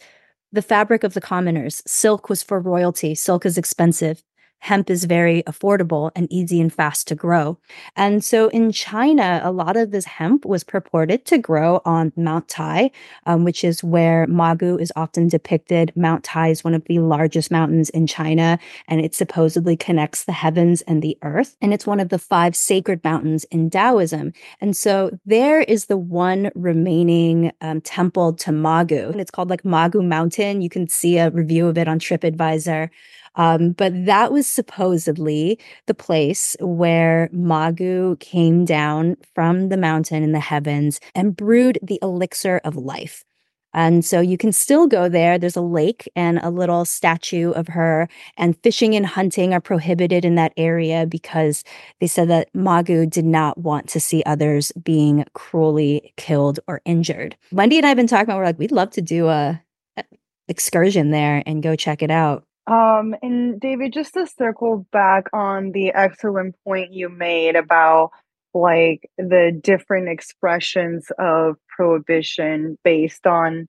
[0.53, 1.83] the fabric of the commoners.
[1.87, 3.14] Silk was for royalty.
[3.14, 4.22] Silk is expensive
[4.62, 7.59] hemp is very affordable and easy and fast to grow.
[7.96, 12.46] And so in China, a lot of this hemp was purported to grow on Mount
[12.46, 12.92] Tai,
[13.27, 15.92] um, which is where Magu is often depicted.
[15.96, 20.33] Mount Tai is one of the largest mountains in China, and it supposedly connects the
[20.33, 21.57] heavens and the earth.
[21.61, 24.33] And it's one of the five sacred mountains in Taoism.
[24.61, 29.11] And so there is the one remaining um, temple to Magu.
[29.11, 30.62] And it's called like Magu Mountain.
[30.62, 32.90] You can see a review of it on TripAdvisor.
[33.35, 40.33] Um, but that was supposedly the place where Magu came down from the mountain in
[40.33, 43.25] the heavens and brewed the elixir of life.
[43.75, 45.38] And so you can still go there.
[45.38, 50.27] There's a lake and a little statue of her, and fishing and hunting are prohibited
[50.27, 51.64] in that area because
[51.99, 57.35] they said that Magu did not want to see others being cruelly killed or injured.
[57.51, 59.62] Wendy and I have been talking about, we're like, we'd love to do a
[60.49, 62.45] excursion there and go check it out.
[62.66, 68.11] Um, and David, just to circle back on the excellent point you made about
[68.55, 73.66] like the different expressions of prohibition based on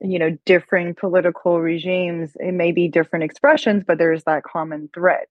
[0.00, 5.26] you know different political regimes it may be different expressions but there's that common thread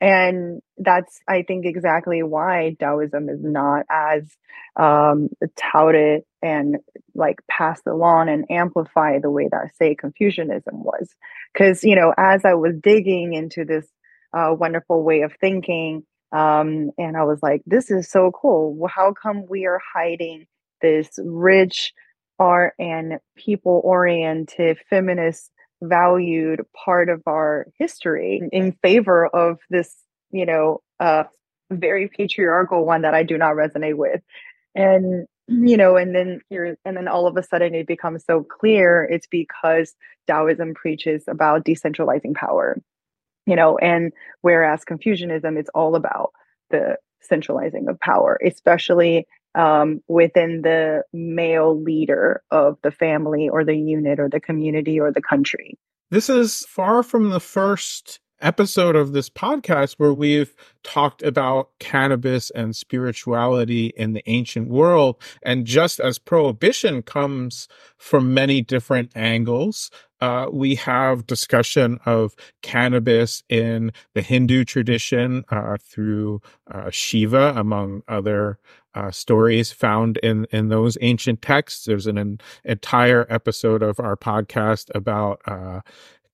[0.00, 4.22] and that's i think exactly why taoism is not as
[4.76, 6.76] um, touted and
[7.14, 11.08] like passed along and amplified the way that say confucianism was.
[11.52, 13.86] Because you know as i was digging into this
[14.34, 18.86] uh, wonderful way of thinking um, and i was like this is so cool.
[18.86, 20.46] How come we are hiding
[20.82, 21.92] this rich
[22.38, 25.50] art and people oriented feminist
[25.82, 29.94] valued part of our history in favor of this,
[30.30, 31.24] you know, uh,
[31.70, 34.22] very patriarchal one that I do not resonate with.
[34.74, 38.42] And you know, and then here, and then all of a sudden it becomes so
[38.42, 39.94] clear it's because
[40.26, 42.80] Taoism preaches about decentralizing power,
[43.46, 44.12] you know, and
[44.42, 46.32] whereas Confucianism is all about
[46.70, 53.76] the centralizing of power, especially um, within the male leader of the family or the
[53.76, 55.78] unit or the community or the country.
[56.10, 62.50] This is far from the first episode of this podcast where we've talked about cannabis
[62.50, 65.16] and spirituality in the ancient world.
[65.42, 67.66] And just as prohibition comes
[67.96, 69.90] from many different angles,
[70.20, 76.40] uh, we have discussion of cannabis in the Hindu tradition uh, through
[76.70, 78.58] uh, Shiva, among other
[78.96, 81.84] uh, stories found in in those ancient texts.
[81.84, 85.82] There's an, an entire episode of our podcast about uh,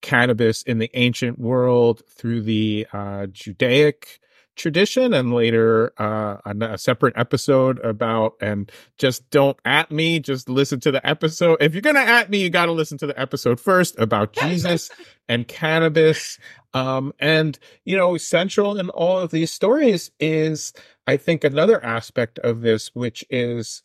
[0.00, 4.20] cannabis in the ancient world through the uh, Judaic
[4.56, 10.48] tradition and later uh, a, a, separate episode about and just don't at me just
[10.48, 11.56] listen to the episode.
[11.60, 14.90] If you're gonna at me you gotta listen to the episode first about jesus
[15.28, 16.38] and cannabis.
[16.74, 20.72] Um, and you know central in all of these stories is
[21.06, 23.82] i think another aspect of this which is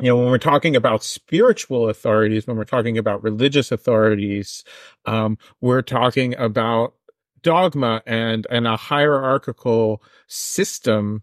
[0.00, 4.64] you know, when we're talking about spiritual authorities, when we're talking about religious authorities,
[5.06, 6.94] um, we're talking about
[7.44, 11.22] dogma and, and a hierarchical system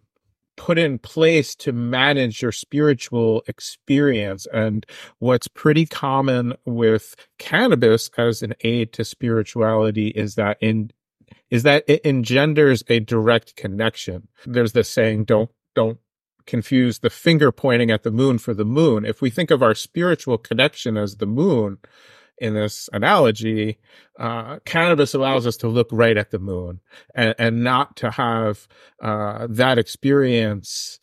[0.55, 4.45] put in place to manage your spiritual experience.
[4.53, 4.85] And
[5.19, 10.91] what's pretty common with cannabis as an aid to spirituality is that in
[11.49, 14.27] is that it engenders a direct connection.
[14.45, 15.97] There's this saying, don't don't
[16.45, 19.05] confuse the finger pointing at the moon for the moon.
[19.05, 21.77] If we think of our spiritual connection as the moon
[22.41, 23.77] in this analogy,
[24.19, 26.81] uh, cannabis allows us to look right at the moon
[27.13, 28.67] and, and not to have
[29.01, 30.99] uh, that experience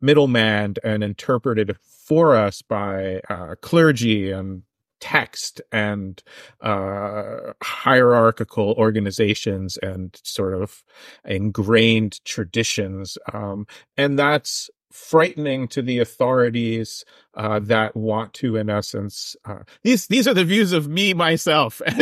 [0.00, 4.62] middleman and interpreted for us by uh, clergy and
[5.00, 6.22] text and
[6.60, 10.84] uh, hierarchical organizations and sort of
[11.24, 13.16] ingrained traditions.
[13.32, 13.66] Um,
[13.96, 20.26] and that's frightening to the authorities uh, that want to, in essence, uh, these these
[20.26, 21.80] are the views of me myself.
[21.86, 21.92] uh,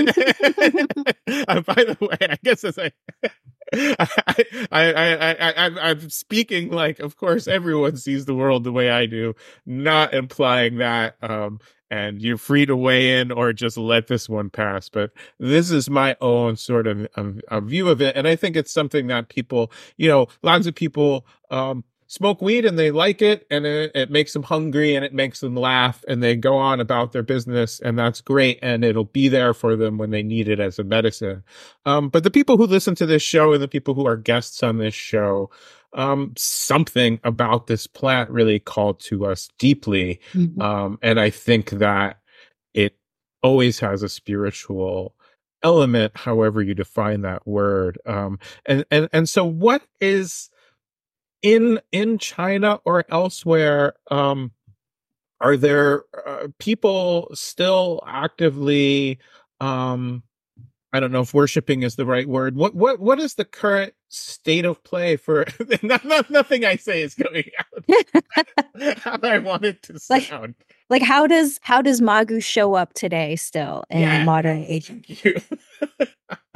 [1.60, 2.92] by the way, I guess as I.
[3.72, 4.36] I,
[4.70, 9.06] I, I, I, I'm speaking like, of course, everyone sees the world the way I
[9.06, 9.34] do,
[9.66, 11.16] not implying that.
[11.20, 11.58] Um,
[11.90, 14.88] and you're free to weigh in or just let this one pass.
[14.88, 18.16] But this is my own sort of, of, of view of it.
[18.16, 22.64] And I think it's something that people, you know, lots of people, um, smoke weed
[22.64, 26.04] and they like it and it, it, makes them hungry and it makes them laugh
[26.06, 29.76] and they go on about their business and that's great and it'll be there for
[29.76, 31.42] them when they need it as a medicine.
[31.84, 34.62] Um, but the people who listen to this show and the people who are guests
[34.62, 35.50] on this show
[35.94, 40.20] um, something about this plant really called to us deeply.
[40.32, 40.60] Mm-hmm.
[40.60, 42.20] um, and i think that
[42.74, 42.96] it
[43.42, 45.14] always has a spiritual
[45.62, 47.98] element however you define that word.
[48.06, 50.50] Um, and and and so what is
[51.42, 54.52] in in China or elsewhere, um,
[55.40, 59.18] are there uh, people still actively?
[59.60, 60.22] Um,
[60.92, 62.56] I don't know if worshiping is the right word.
[62.56, 65.44] What what what is the current state of play for?
[65.82, 70.54] not, not, nothing I say is going out how I want it to sound.
[70.58, 74.24] Like, like how does how does Magu show up today still in yeah.
[74.24, 74.90] modern age?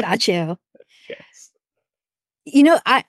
[0.00, 0.58] Got you.
[1.08, 1.50] Yes.
[2.44, 3.02] You know, I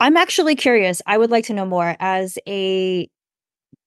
[0.00, 1.00] I'm actually curious.
[1.06, 3.08] I would like to know more as a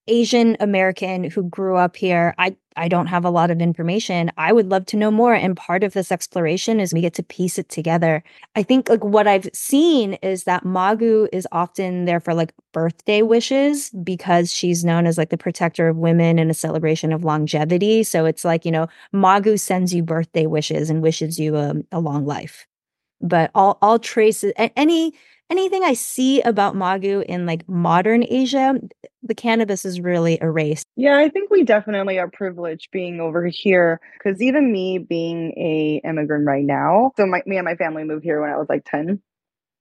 [0.08, 2.34] Asian American who grew up here.
[2.40, 4.32] I I don't have a lot of information.
[4.38, 7.24] I would love to know more and part of this exploration is we get to
[7.24, 8.24] piece it together.
[8.56, 13.22] I think like what I've seen is that Magu is often there for like birthday
[13.22, 18.04] wishes because she's known as like the protector of women and a celebration of longevity.
[18.04, 22.00] So it's like, you know, Magu sends you birthday wishes and wishes you a, a
[22.00, 22.66] long life.
[23.22, 25.14] But all all traces any
[25.50, 28.76] anything I see about Magu in like modern Asia,
[29.24, 30.86] the cannabis is really erased.
[30.96, 36.02] Yeah, I think we definitely are privileged being over here because even me being a
[36.08, 38.86] immigrant right now, so my, me and my family moved here when I was like
[38.86, 39.22] 10.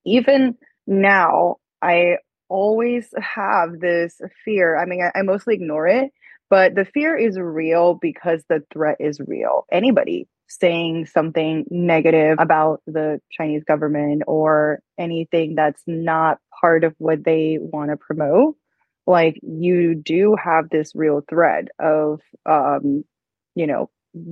[0.05, 0.55] Even
[0.87, 2.17] now, I
[2.49, 4.77] always have this fear.
[4.77, 6.11] I mean, I, I mostly ignore it,
[6.49, 9.65] but the fear is real because the threat is real.
[9.71, 17.23] Anybody saying something negative about the Chinese government or anything that's not part of what
[17.23, 18.55] they want to promote,
[19.05, 23.03] like you do have this real threat of, um,
[23.55, 23.89] you know,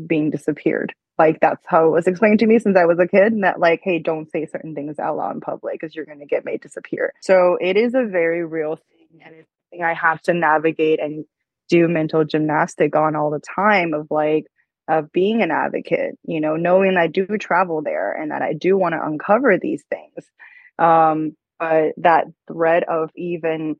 [0.08, 0.94] being disappeared.
[1.20, 3.60] Like that's how it was explained to me since I was a kid, and that
[3.60, 6.46] like, hey, don't say certain things out loud in public because you're going to get
[6.46, 7.14] made disappear.
[7.22, 11.26] So it is a very real thing, and it's something I have to navigate and
[11.70, 14.46] do mental gymnastic on all the time of like
[14.88, 18.78] of being an advocate, you know, knowing I do travel there and that I do
[18.78, 20.30] want to uncover these things.
[20.80, 23.76] Um, but that thread of even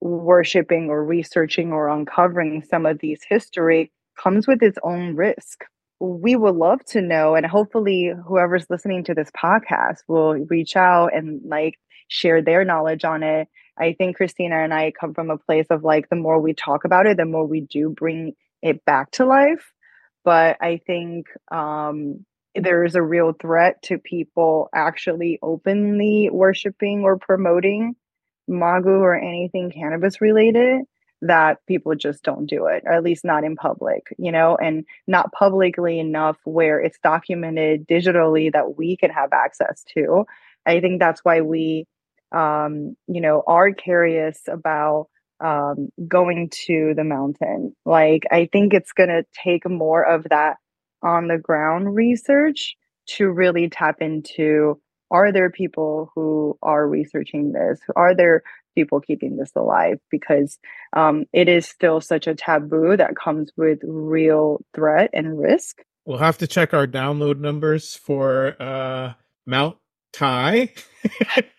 [0.00, 5.64] worshiping or researching or uncovering some of these history comes with its own risk.
[6.00, 11.12] We would love to know, and hopefully, whoever's listening to this podcast will reach out
[11.12, 11.74] and like
[12.06, 13.48] share their knowledge on it.
[13.76, 16.84] I think Christina and I come from a place of like the more we talk
[16.84, 19.72] about it, the more we do bring it back to life
[20.28, 27.16] but I think um, there is a real threat to people actually openly worshiping or
[27.16, 27.96] promoting
[28.46, 30.82] magu or anything cannabis related
[31.22, 34.84] that people just don't do it or at least not in public you know and
[35.06, 40.26] not publicly enough where it's documented digitally that we can have access to.
[40.66, 41.86] I think that's why we
[42.32, 45.08] um you know are curious about
[45.40, 47.74] um, going to the mountain.
[47.84, 50.56] Like, I think it's going to take more of that
[51.02, 52.76] on the ground research
[53.06, 54.80] to really tap into
[55.10, 57.80] are there people who are researching this?
[57.96, 58.42] Are there
[58.74, 59.98] people keeping this alive?
[60.10, 60.58] Because
[60.92, 65.78] um, it is still such a taboo that comes with real threat and risk.
[66.04, 69.14] We'll have to check our download numbers for uh,
[69.46, 69.78] Mount
[70.12, 70.72] Tai.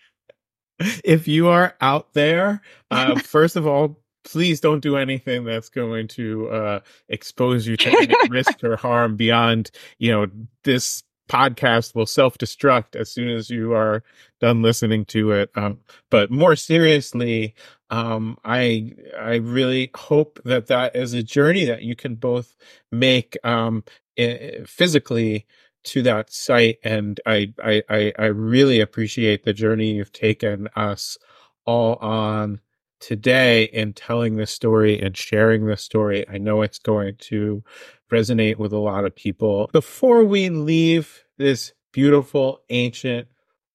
[1.04, 6.08] if you are out there, uh, first of all, please don't do anything that's going
[6.08, 10.26] to uh, expose you to any risk or harm beyond, you know,
[10.64, 14.02] this podcast will self destruct as soon as you are
[14.40, 15.50] done listening to it.
[15.54, 15.78] Um,
[16.10, 17.54] but more seriously,
[17.90, 22.56] um, I I really hope that that is a journey that you can both
[22.90, 23.84] make um,
[24.66, 25.46] physically
[25.82, 31.16] to that site and I, I i really appreciate the journey you've taken us
[31.64, 32.60] all on
[33.00, 37.64] today in telling this story and sharing this story i know it's going to
[38.10, 39.70] resonate with a lot of people.
[39.72, 43.28] Before we leave this beautiful ancient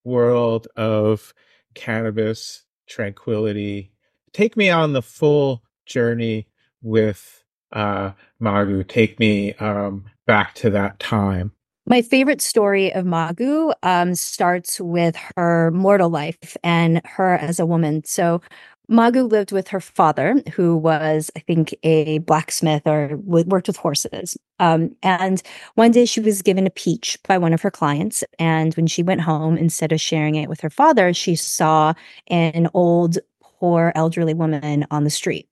[0.03, 1.33] world of
[1.73, 3.91] cannabis tranquility,
[4.33, 6.47] take me on the full journey
[6.81, 7.43] with
[7.73, 8.87] uh, Magu.
[8.87, 11.51] Take me um, back to that time.
[11.87, 17.65] My favorite story of Magu um, starts with her mortal life and her as a
[17.65, 18.03] woman.
[18.03, 18.41] So,
[18.89, 24.37] Magu lived with her father, who was, I think, a blacksmith or worked with horses.
[24.59, 25.41] Um, and
[25.73, 28.23] one day she was given a peach by one of her clients.
[28.37, 31.93] And when she went home, instead of sharing it with her father, she saw
[32.27, 35.47] an old, poor, elderly woman on the street.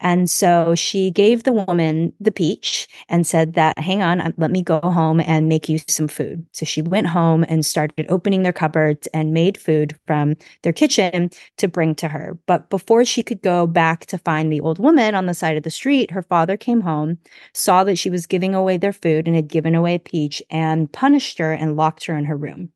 [0.00, 4.50] And so she gave the woman the peach and said that, hang on, um, let
[4.50, 6.46] me go home and make you some food.
[6.52, 11.30] So she went home and started opening their cupboards and made food from their kitchen
[11.56, 12.38] to bring to her.
[12.46, 15.62] But before she could go back to find the old woman on the side of
[15.62, 17.18] the street, her father came home,
[17.54, 20.92] saw that she was giving away their food and had given away a peach and
[20.92, 22.70] punished her and locked her in her room.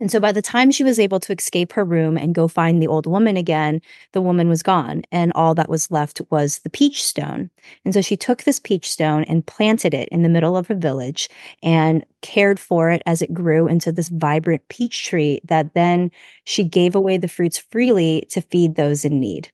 [0.00, 2.82] And so by the time she was able to escape her room and go find
[2.82, 3.80] the old woman again,
[4.12, 5.02] the woman was gone.
[5.12, 7.48] And all that was left was the peach stone.
[7.84, 10.74] And so she took this peach stone and planted it in the middle of her
[10.74, 11.28] village
[11.62, 16.10] and cared for it as it grew into this vibrant peach tree that then
[16.44, 19.50] she gave away the fruits freely to feed those in need.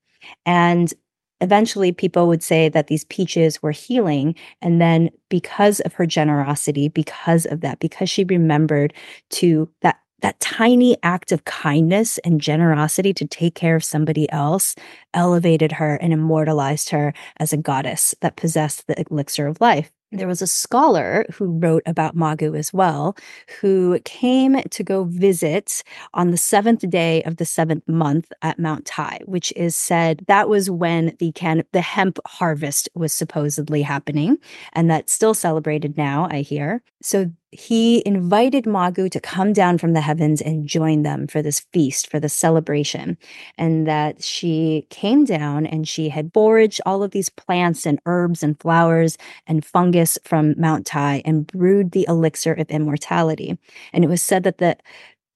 [0.46, 0.92] And
[1.40, 4.34] eventually people would say that these peaches were healing.
[4.62, 8.92] And then because of her generosity, because of that, because she remembered
[9.30, 14.74] to that that tiny act of kindness and generosity to take care of somebody else
[15.14, 19.90] elevated her and immortalized her as a goddess that possessed the elixir of life.
[20.12, 23.16] There was a scholar who wrote about Magu as well,
[23.60, 28.86] who came to go visit on the seventh day of the seventh month at Mount
[28.86, 34.36] Tai, which is said that was when the can the hemp harvest was supposedly happening,
[34.72, 36.26] and that's still celebrated now.
[36.28, 36.82] I hear.
[37.02, 41.60] So he invited Magu to come down from the heavens and join them for this
[41.72, 43.18] feast, for the celebration.
[43.58, 48.42] And that she came down and she had foraged all of these plants and herbs
[48.42, 53.58] and flowers and fungus from Mount Tai and brewed the elixir of immortality.
[53.92, 54.76] And it was said that the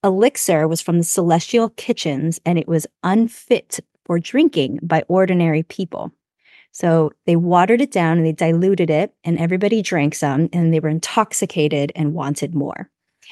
[0.04, 6.12] elixir was from the celestial kitchens and it was unfit for drinking by ordinary people.
[6.74, 10.80] So they watered it down and they diluted it, and everybody drank some, and they
[10.80, 12.90] were intoxicated and wanted more.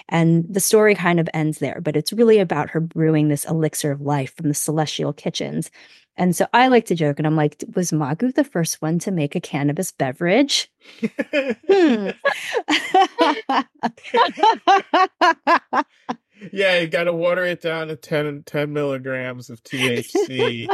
[0.08, 3.90] And the story kind of ends there, but it's really about her brewing this elixir
[3.90, 5.72] of life from the celestial kitchens.
[6.16, 9.10] And so I like to joke, and I'm like, was Magu the first one to
[9.10, 10.70] make a cannabis beverage?
[11.00, 12.10] hmm.
[16.52, 20.68] yeah, you got to water it down to 10, 10 milligrams of THC.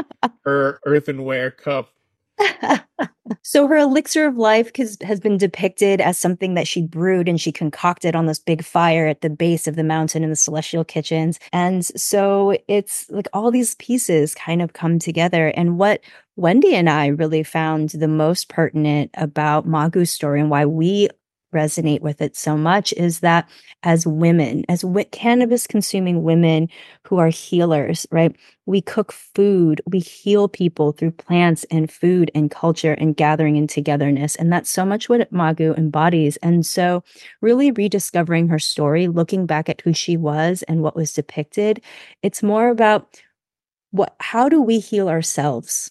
[0.45, 1.91] Her earthenware cup
[3.43, 7.53] so her elixir of life has, been depicted as something that she brewed and she
[7.53, 11.39] concocted on this big fire at the base of the mountain in the celestial kitchens.
[11.53, 15.49] And so it's like all these pieces kind of come together.
[15.49, 16.01] And what
[16.39, 21.09] wendy and i really found the most pertinent about magu's story and why we
[21.55, 23.49] resonate with it so much is that
[23.83, 26.69] as women, as w- cannabis consuming women
[27.05, 28.35] who are healers, right?
[28.67, 33.69] We cook food, we heal people through plants and food and culture and gathering and
[33.69, 34.37] togetherness.
[34.37, 36.37] And that's so much what Magu embodies.
[36.39, 37.03] And so,
[37.41, 41.83] really rediscovering her story, looking back at who she was and what was depicted,
[42.23, 43.21] it's more about
[43.91, 45.91] what, how do we heal ourselves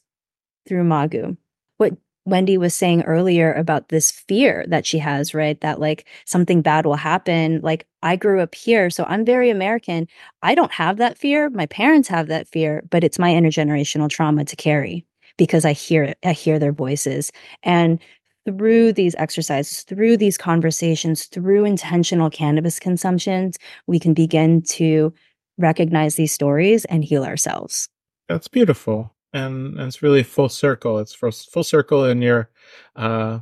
[0.67, 1.35] through Magu?
[1.77, 1.93] What
[2.27, 5.59] Wendy was saying earlier about this fear that she has, right?
[5.61, 7.61] That like something bad will happen.
[7.63, 10.09] Like I grew up here, so I'm very American.
[10.43, 11.49] I don't have that fear.
[11.49, 15.05] My parents have that fear, but it's my intergenerational trauma to carry
[15.37, 16.17] because I hear it.
[16.21, 17.31] I hear their voices.
[17.63, 17.97] And
[18.45, 23.57] through these exercises, through these conversations, through intentional cannabis consumptions,
[23.87, 25.13] we can begin to
[25.57, 27.87] recognize these stories and heal ourselves.
[28.27, 30.99] That's beautiful and, and it's really full circle.
[30.99, 32.49] It's full, full circle in your
[32.95, 33.39] uh,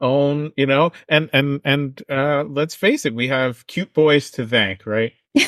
[0.00, 4.46] own, you know, and and and uh, let's face it, we have cute boys to
[4.46, 5.12] thank, right?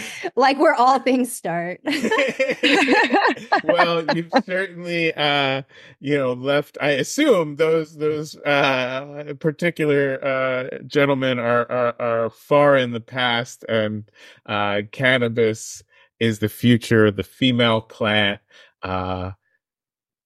[0.36, 1.80] like where all things start.
[3.64, 5.62] well, you've certainly, uh,
[6.00, 6.78] you know, left.
[6.80, 13.64] I assume those those uh, particular uh, gentlemen are, are, are far in the past,
[13.68, 14.10] and
[14.46, 15.82] uh, cannabis
[16.20, 17.10] is the future.
[17.10, 18.40] The female plant,
[18.82, 19.32] uh,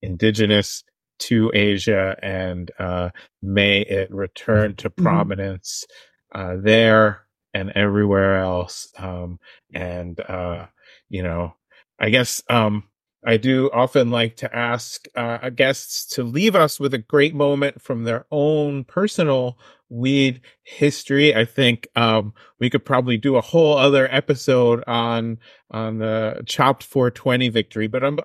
[0.01, 0.83] indigenous
[1.19, 3.09] to Asia, and uh,
[3.41, 5.03] may it return to mm-hmm.
[5.03, 5.85] prominence
[6.33, 6.63] mm-hmm.
[6.63, 8.87] there and everywhere else.
[8.97, 9.39] Um,
[9.73, 10.67] and, uh,
[11.09, 11.53] you know,
[11.99, 12.83] I guess, um,
[13.25, 17.81] I do often like to ask uh, guests to leave us with a great moment
[17.81, 19.57] from their own personal
[19.89, 21.35] weed history.
[21.35, 25.39] I think um, we could probably do a whole other episode on
[25.71, 28.19] on the chopped 420 victory, but I'm,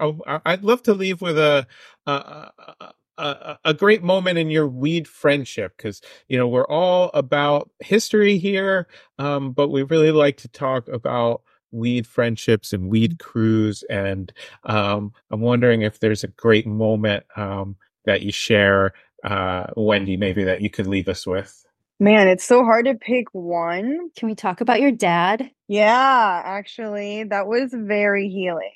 [0.46, 1.66] I'd love to leave with a,
[2.06, 2.50] a,
[3.18, 8.38] a, a great moment in your weed friendship because you know we're all about history
[8.38, 8.86] here,
[9.18, 14.32] um, but we really like to talk about weed friendships and weed crews, and
[14.64, 18.92] um, I'm wondering if there's a great moment um, that you share,
[19.24, 21.64] uh, Wendy, maybe that you could leave us with.
[22.00, 24.10] Man, it's so hard to pick one.
[24.16, 25.50] Can we talk about your dad?
[25.68, 28.72] Yeah, actually, that was very healing.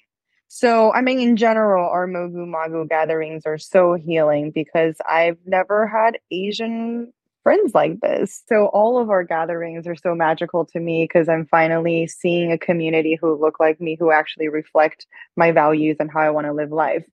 [0.48, 5.86] So, I mean, in general, our Mogu Magu gatherings are so healing because I've never
[5.86, 8.42] had Asian friends like this.
[8.48, 12.58] So, all of our gatherings are so magical to me because I'm finally seeing a
[12.58, 16.52] community who look like me, who actually reflect my values and how I want to
[16.52, 17.04] live life.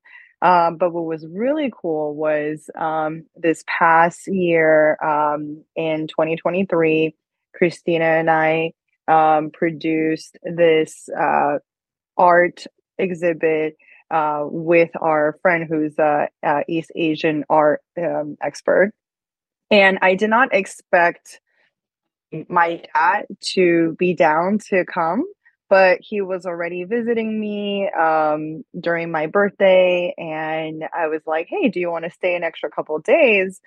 [0.43, 7.15] Um, but what was really cool was um, this past year um, in 2023,
[7.55, 8.73] Christina and I
[9.07, 11.59] um, produced this uh,
[12.17, 12.65] art
[12.97, 13.77] exhibit
[14.11, 18.91] uh, with our friend who's a, a East Asian art um, expert.
[19.71, 21.39] And I did not expect
[22.47, 25.25] my dad to be down to come,
[25.69, 30.13] but he was already visiting me um, during my birthday.
[30.17, 33.61] And I was like, hey, do you want to stay an extra couple days?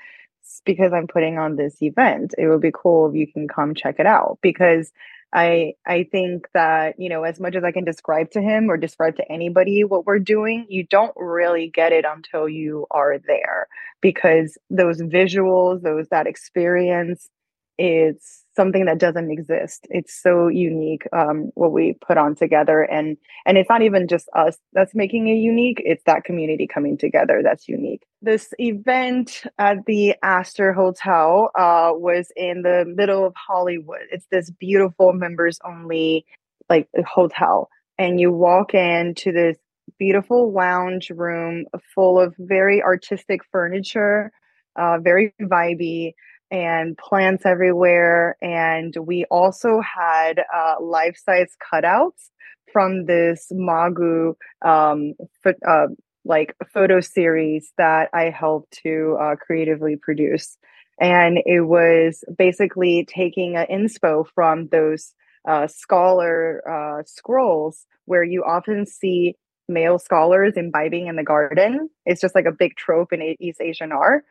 [0.64, 2.34] Because I'm putting on this event.
[2.38, 4.38] It would be cool if you can come check it out.
[4.42, 4.92] Because
[5.32, 8.76] I I think that, you know, as much as I can describe to him or
[8.78, 13.68] describe to anybody what we're doing, you don't really get it until you are there
[14.00, 17.28] because those visuals, those that experience,
[17.78, 19.86] it's something that doesn't exist.
[19.90, 24.28] It's so unique um, what we put on together, and and it's not even just
[24.34, 25.80] us that's making it unique.
[25.84, 28.02] It's that community coming together that's unique.
[28.22, 34.06] This event at the Aster Hotel uh, was in the middle of Hollywood.
[34.10, 36.24] It's this beautiful members only
[36.68, 39.58] like hotel, and you walk into this
[39.98, 44.32] beautiful lounge room full of very artistic furniture,
[44.76, 46.12] uh, very vibey
[46.50, 48.36] and plants everywhere.
[48.40, 52.30] And we also had uh, life size cutouts
[52.72, 54.34] from this Magu
[54.64, 55.14] um,
[55.46, 55.86] uh,
[56.24, 60.58] like photo series that I helped to uh, creatively produce.
[61.00, 65.14] And it was basically taking an inspo from those
[65.46, 69.36] uh, scholar uh, scrolls where you often see
[69.68, 71.90] male scholars imbibing in the garden.
[72.04, 74.24] It's just like a big trope in East Asian art.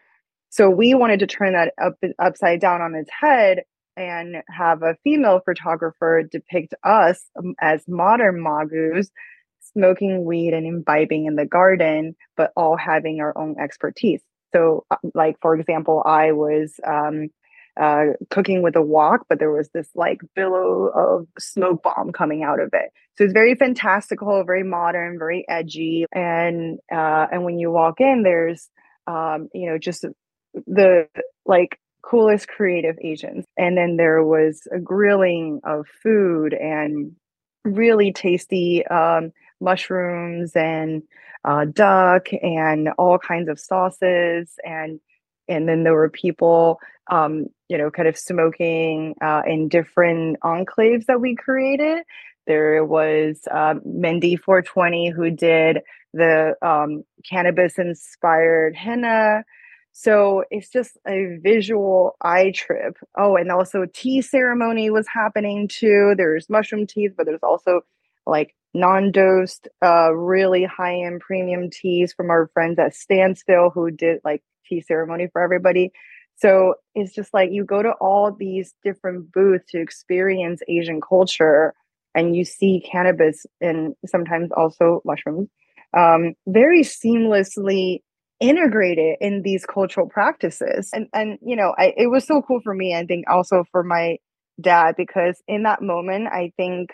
[0.50, 3.64] So we wanted to turn that up upside down on its head
[3.98, 9.10] and have a female photographer depict us um, as modern magus
[9.74, 14.22] smoking weed and imbibing in the garden, but all having our own expertise.
[14.54, 17.30] So, uh, like for example, I was um,
[17.80, 22.44] uh, cooking with a wok, but there was this like billow of smoke bomb coming
[22.44, 22.92] out of it.
[23.18, 28.24] So it's very fantastical, very modern, very edgy, and uh, and when you walk in,
[28.24, 28.70] there's
[29.08, 30.06] um, you know just
[30.68, 31.08] the
[31.46, 33.46] like coolest creative Asians.
[33.58, 37.16] And then there was a grilling of food and
[37.64, 41.04] really tasty um, mushrooms and
[41.44, 44.54] uh, duck and all kinds of sauces.
[44.64, 45.00] And
[45.48, 46.80] and then there were people
[47.12, 52.04] um, you know kind of smoking uh, in different enclaves that we created.
[52.48, 55.80] There was uh, Mindy 420 who did
[56.14, 59.44] the um, cannabis inspired henna
[59.98, 62.98] so it's just a visual eye trip.
[63.18, 66.16] Oh, and also tea ceremony was happening too.
[66.18, 67.80] There's mushroom teas, but there's also
[68.28, 74.44] like non-dosed, uh, really high-end premium teas from our friends at Standstill who did like
[74.66, 75.94] tea ceremony for everybody.
[76.36, 81.74] So it's just like you go to all these different booths to experience Asian culture
[82.14, 85.48] and you see cannabis and sometimes also mushrooms
[85.96, 88.02] um, very seamlessly
[88.40, 90.90] integrated in these cultural practices.
[90.94, 93.84] And and you know I, it was so cool for me i think also for
[93.84, 94.18] my
[94.60, 96.92] dad because in that moment i think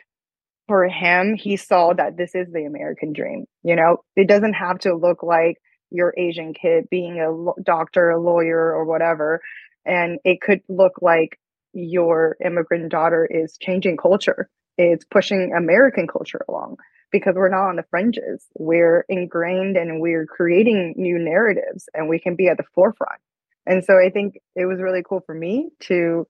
[0.67, 3.97] for him he saw that this is the american dream you know?
[4.15, 5.57] It doesn't have to look like
[5.89, 9.41] your asian kid being a doctor a lawyer or whatever.
[9.85, 11.39] And it could look like
[11.73, 14.49] your immigrant daughter is changing culture.
[14.77, 16.77] It's pushing american culture along
[17.11, 18.45] because we're not on the fringes.
[18.57, 23.21] We're ingrained and we're creating new narratives and we can be at the forefront.
[23.65, 26.27] And so I think it was really cool for me to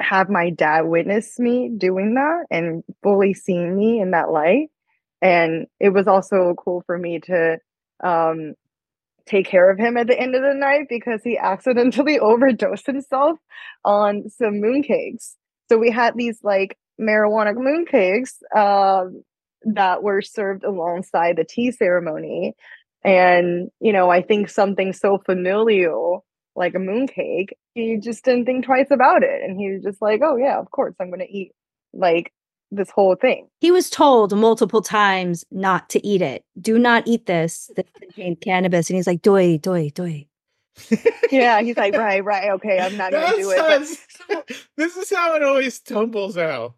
[0.00, 4.68] have my dad witness me doing that and fully seeing me in that light.
[5.20, 7.58] And it was also cool for me to
[8.02, 8.54] um,
[9.24, 13.38] take care of him at the end of the night because he accidentally overdosed himself
[13.84, 15.36] on some mooncakes.
[15.68, 19.22] So we had these like marijuana mooncakes um,
[19.64, 22.54] that were served alongside the tea ceremony.
[23.04, 28.64] And, you know, I think something so familial like a mooncake, he just didn't think
[28.64, 29.42] twice about it.
[29.42, 31.52] And he was just like, oh, yeah, of course, I'm going to eat
[31.92, 32.32] like
[32.70, 33.48] this whole thing.
[33.60, 36.44] He was told multiple times not to eat it.
[36.60, 37.70] Do not eat this.
[37.76, 38.88] This contains cannabis.
[38.88, 40.26] And he's like, doi, doi, doi.
[41.30, 43.98] yeah, he's like, right, right, okay, I'm not going to do it.
[44.28, 44.56] But...
[44.76, 46.74] this is how it always tumbles out.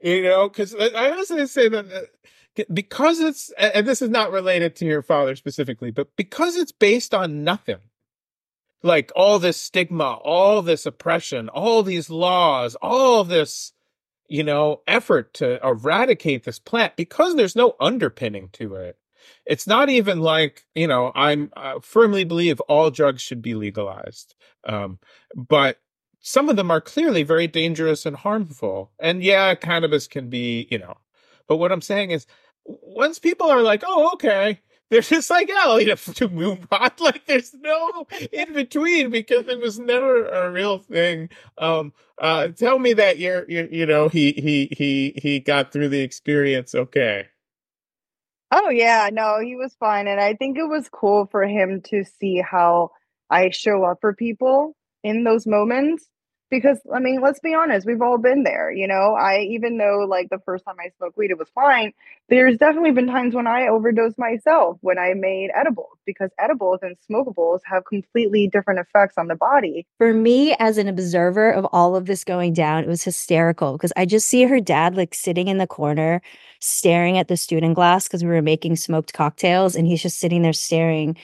[0.00, 4.10] You know, because I was going to say that uh, because it's, and this is
[4.10, 7.78] not related to your father specifically, but because it's based on nothing
[8.82, 13.72] like all this stigma, all this oppression, all these laws, all this,
[14.28, 18.96] you know, effort to eradicate this plant because there's no underpinning to it.
[19.44, 24.34] It's not even like, you know, I'm I firmly believe all drugs should be legalized.
[24.64, 24.98] Um,
[25.34, 25.78] but
[26.20, 28.92] some of them are clearly very dangerous and harmful.
[28.98, 30.96] And yeah, cannabis can be, you know,
[31.48, 32.26] but what I'm saying is
[32.64, 34.60] once people are like, oh, okay,
[34.90, 37.00] they're just like, I'll eat a moonpot.
[37.00, 41.30] Like, there's no in between because it was never a real thing.
[41.58, 45.88] Um, uh, tell me that you're, you're, you know, he, he, he, he got through
[45.88, 47.28] the experience okay.
[48.52, 52.02] Oh yeah, no, he was fine, and I think it was cool for him to
[52.04, 52.90] see how
[53.30, 56.09] I show up for people in those moments
[56.50, 59.14] because I mean, let's be honest, we've all been there, you know.
[59.14, 61.92] I even though like the first time I smoked weed it was fine,
[62.28, 66.96] there's definitely been times when I overdosed myself when I made edibles because edibles and
[67.10, 69.86] smokables have completely different effects on the body.
[69.98, 73.92] For me as an observer of all of this going down, it was hysterical because
[73.96, 76.20] I just see her dad like sitting in the corner
[76.60, 80.42] staring at the student glass because we were making smoked cocktails and he's just sitting
[80.42, 81.16] there staring.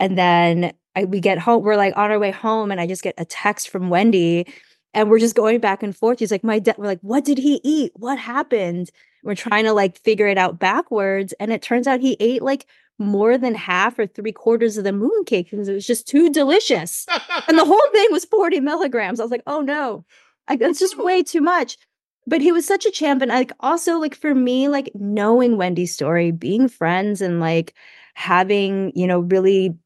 [0.00, 3.02] And then I, we get home, we're like on our way home, and I just
[3.02, 4.46] get a text from Wendy
[4.94, 6.18] and we're just going back and forth.
[6.18, 7.92] He's like, my dad, we're like, what did he eat?
[7.96, 8.90] What happened?
[9.22, 11.32] We're trying to like figure it out backwards.
[11.40, 12.66] And it turns out he ate like
[12.98, 17.06] more than half or three quarters of the mooncake because it was just too delicious.
[17.48, 19.20] and the whole thing was 40 milligrams.
[19.20, 20.04] I was like, oh no,
[20.48, 21.78] I, that's just way too much.
[22.26, 23.22] But he was such a champ.
[23.22, 27.74] And like also like for me, like knowing Wendy's story, being friends and like
[28.14, 29.76] having, you know, really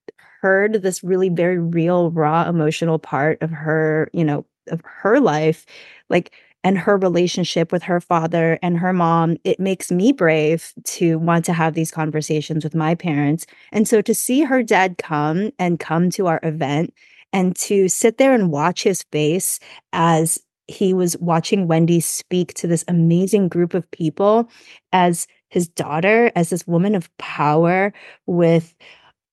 [0.42, 5.66] heard this really very real, raw, emotional part of her, you know, of her life
[6.08, 6.32] like
[6.64, 11.44] and her relationship with her father and her mom it makes me brave to want
[11.44, 13.46] to have these conversations with my parents.
[13.70, 16.92] And so to see her dad come and come to our event
[17.32, 19.60] and to sit there and watch his face
[19.92, 24.50] as he was watching Wendy speak to this amazing group of people
[24.92, 27.92] as his daughter, as this woman of power
[28.26, 28.74] with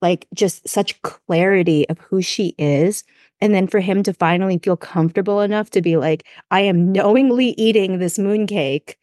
[0.04, 3.04] like just such clarity of who she is
[3.42, 7.50] and then for him to finally feel comfortable enough to be like, I am knowingly
[7.58, 8.96] eating this mooncake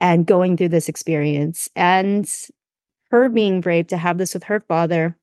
[0.00, 1.68] and going through this experience.
[1.74, 2.30] And
[3.10, 5.16] her being brave to have this with her father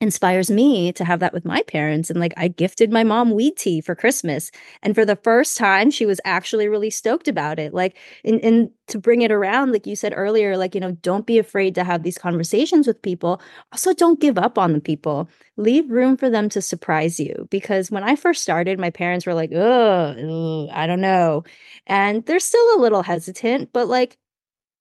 [0.00, 3.56] inspires me to have that with my parents and like I gifted my mom weed
[3.56, 4.50] tea for Christmas
[4.82, 8.70] and for the first time she was actually really stoked about it like and, and
[8.88, 11.84] to bring it around like you said earlier like you know don't be afraid to
[11.84, 13.40] have these conversations with people.
[13.72, 15.30] Also don't give up on the people.
[15.56, 19.34] Leave room for them to surprise you because when I first started my parents were
[19.34, 21.42] like oh I don't know
[21.86, 24.18] and they're still a little hesitant but like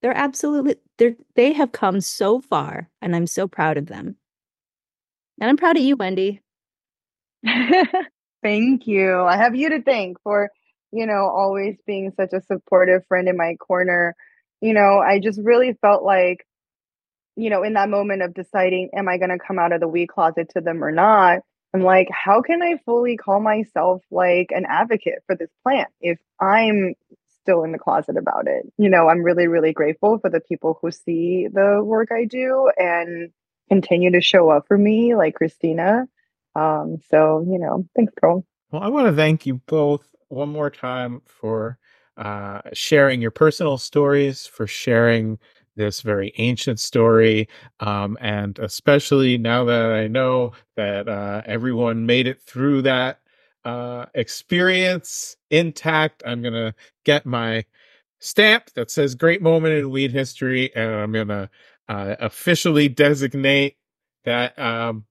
[0.02, 4.18] they're absolutely they're they have come so far and I'm so proud of them
[5.40, 6.42] and I'm proud of you, Wendy.
[8.44, 9.22] thank you.
[9.22, 10.50] I have you to thank for,
[10.92, 14.16] you know, always being such a supportive friend in my corner.
[14.62, 16.46] You know, I just really felt like,
[17.36, 19.88] you know, in that moment of deciding, am I going to come out of the
[19.88, 21.40] weed closet to them or not?
[21.74, 26.18] I'm like, how can I fully call myself like an advocate for this plant if
[26.40, 26.94] I'm
[27.42, 28.72] still in the closet about it?
[28.78, 32.70] You know, I'm really, really grateful for the people who see the work I do
[32.78, 33.32] and
[33.70, 36.06] continue to show up for me, like Christina.
[36.56, 38.46] Um, so, you know, thanks, girl.
[38.72, 41.78] Well, I want to thank you both one more time for
[42.18, 45.38] uh, sharing your personal stories, for sharing
[45.76, 47.50] this very ancient story.
[47.82, 53.20] Um, and especially now that I know that uh, everyone made it through that
[53.66, 57.66] uh, experience intact, I'm going to get my
[58.20, 61.50] stamp that says great moment in weed history and I'm to
[61.88, 63.78] uh, officially designate
[64.24, 64.58] that.
[64.58, 65.06] Um,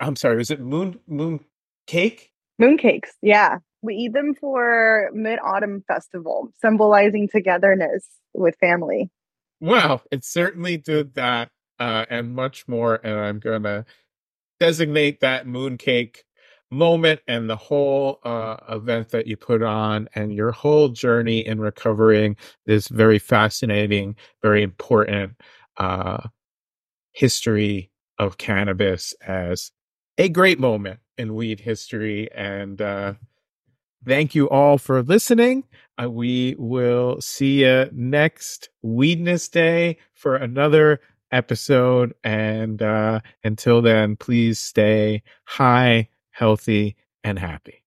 [0.00, 1.40] I'm sorry, was it moon moon
[1.86, 2.30] cake?
[2.60, 3.58] Mooncakes, yeah.
[3.82, 9.10] We eat them for Mid Autumn Festival, symbolizing togetherness with family.
[9.60, 11.50] Well, it certainly did that
[11.80, 13.00] uh, and much more.
[13.02, 13.84] And I'm going to
[14.60, 16.18] designate that mooncake
[16.70, 21.60] moment and the whole uh, event that you put on and your whole journey in
[21.60, 22.36] recovering
[22.66, 25.36] this very fascinating, very important
[25.76, 26.28] uh,
[27.12, 29.72] history of cannabis as
[30.18, 32.30] a great moment in weed history.
[32.32, 33.14] And uh,
[34.04, 35.64] thank you all for listening.
[36.00, 41.00] Uh, we will see you next Weednesday for another
[41.30, 42.14] episode.
[42.22, 47.82] And uh, until then, please stay high, healthy, and happy.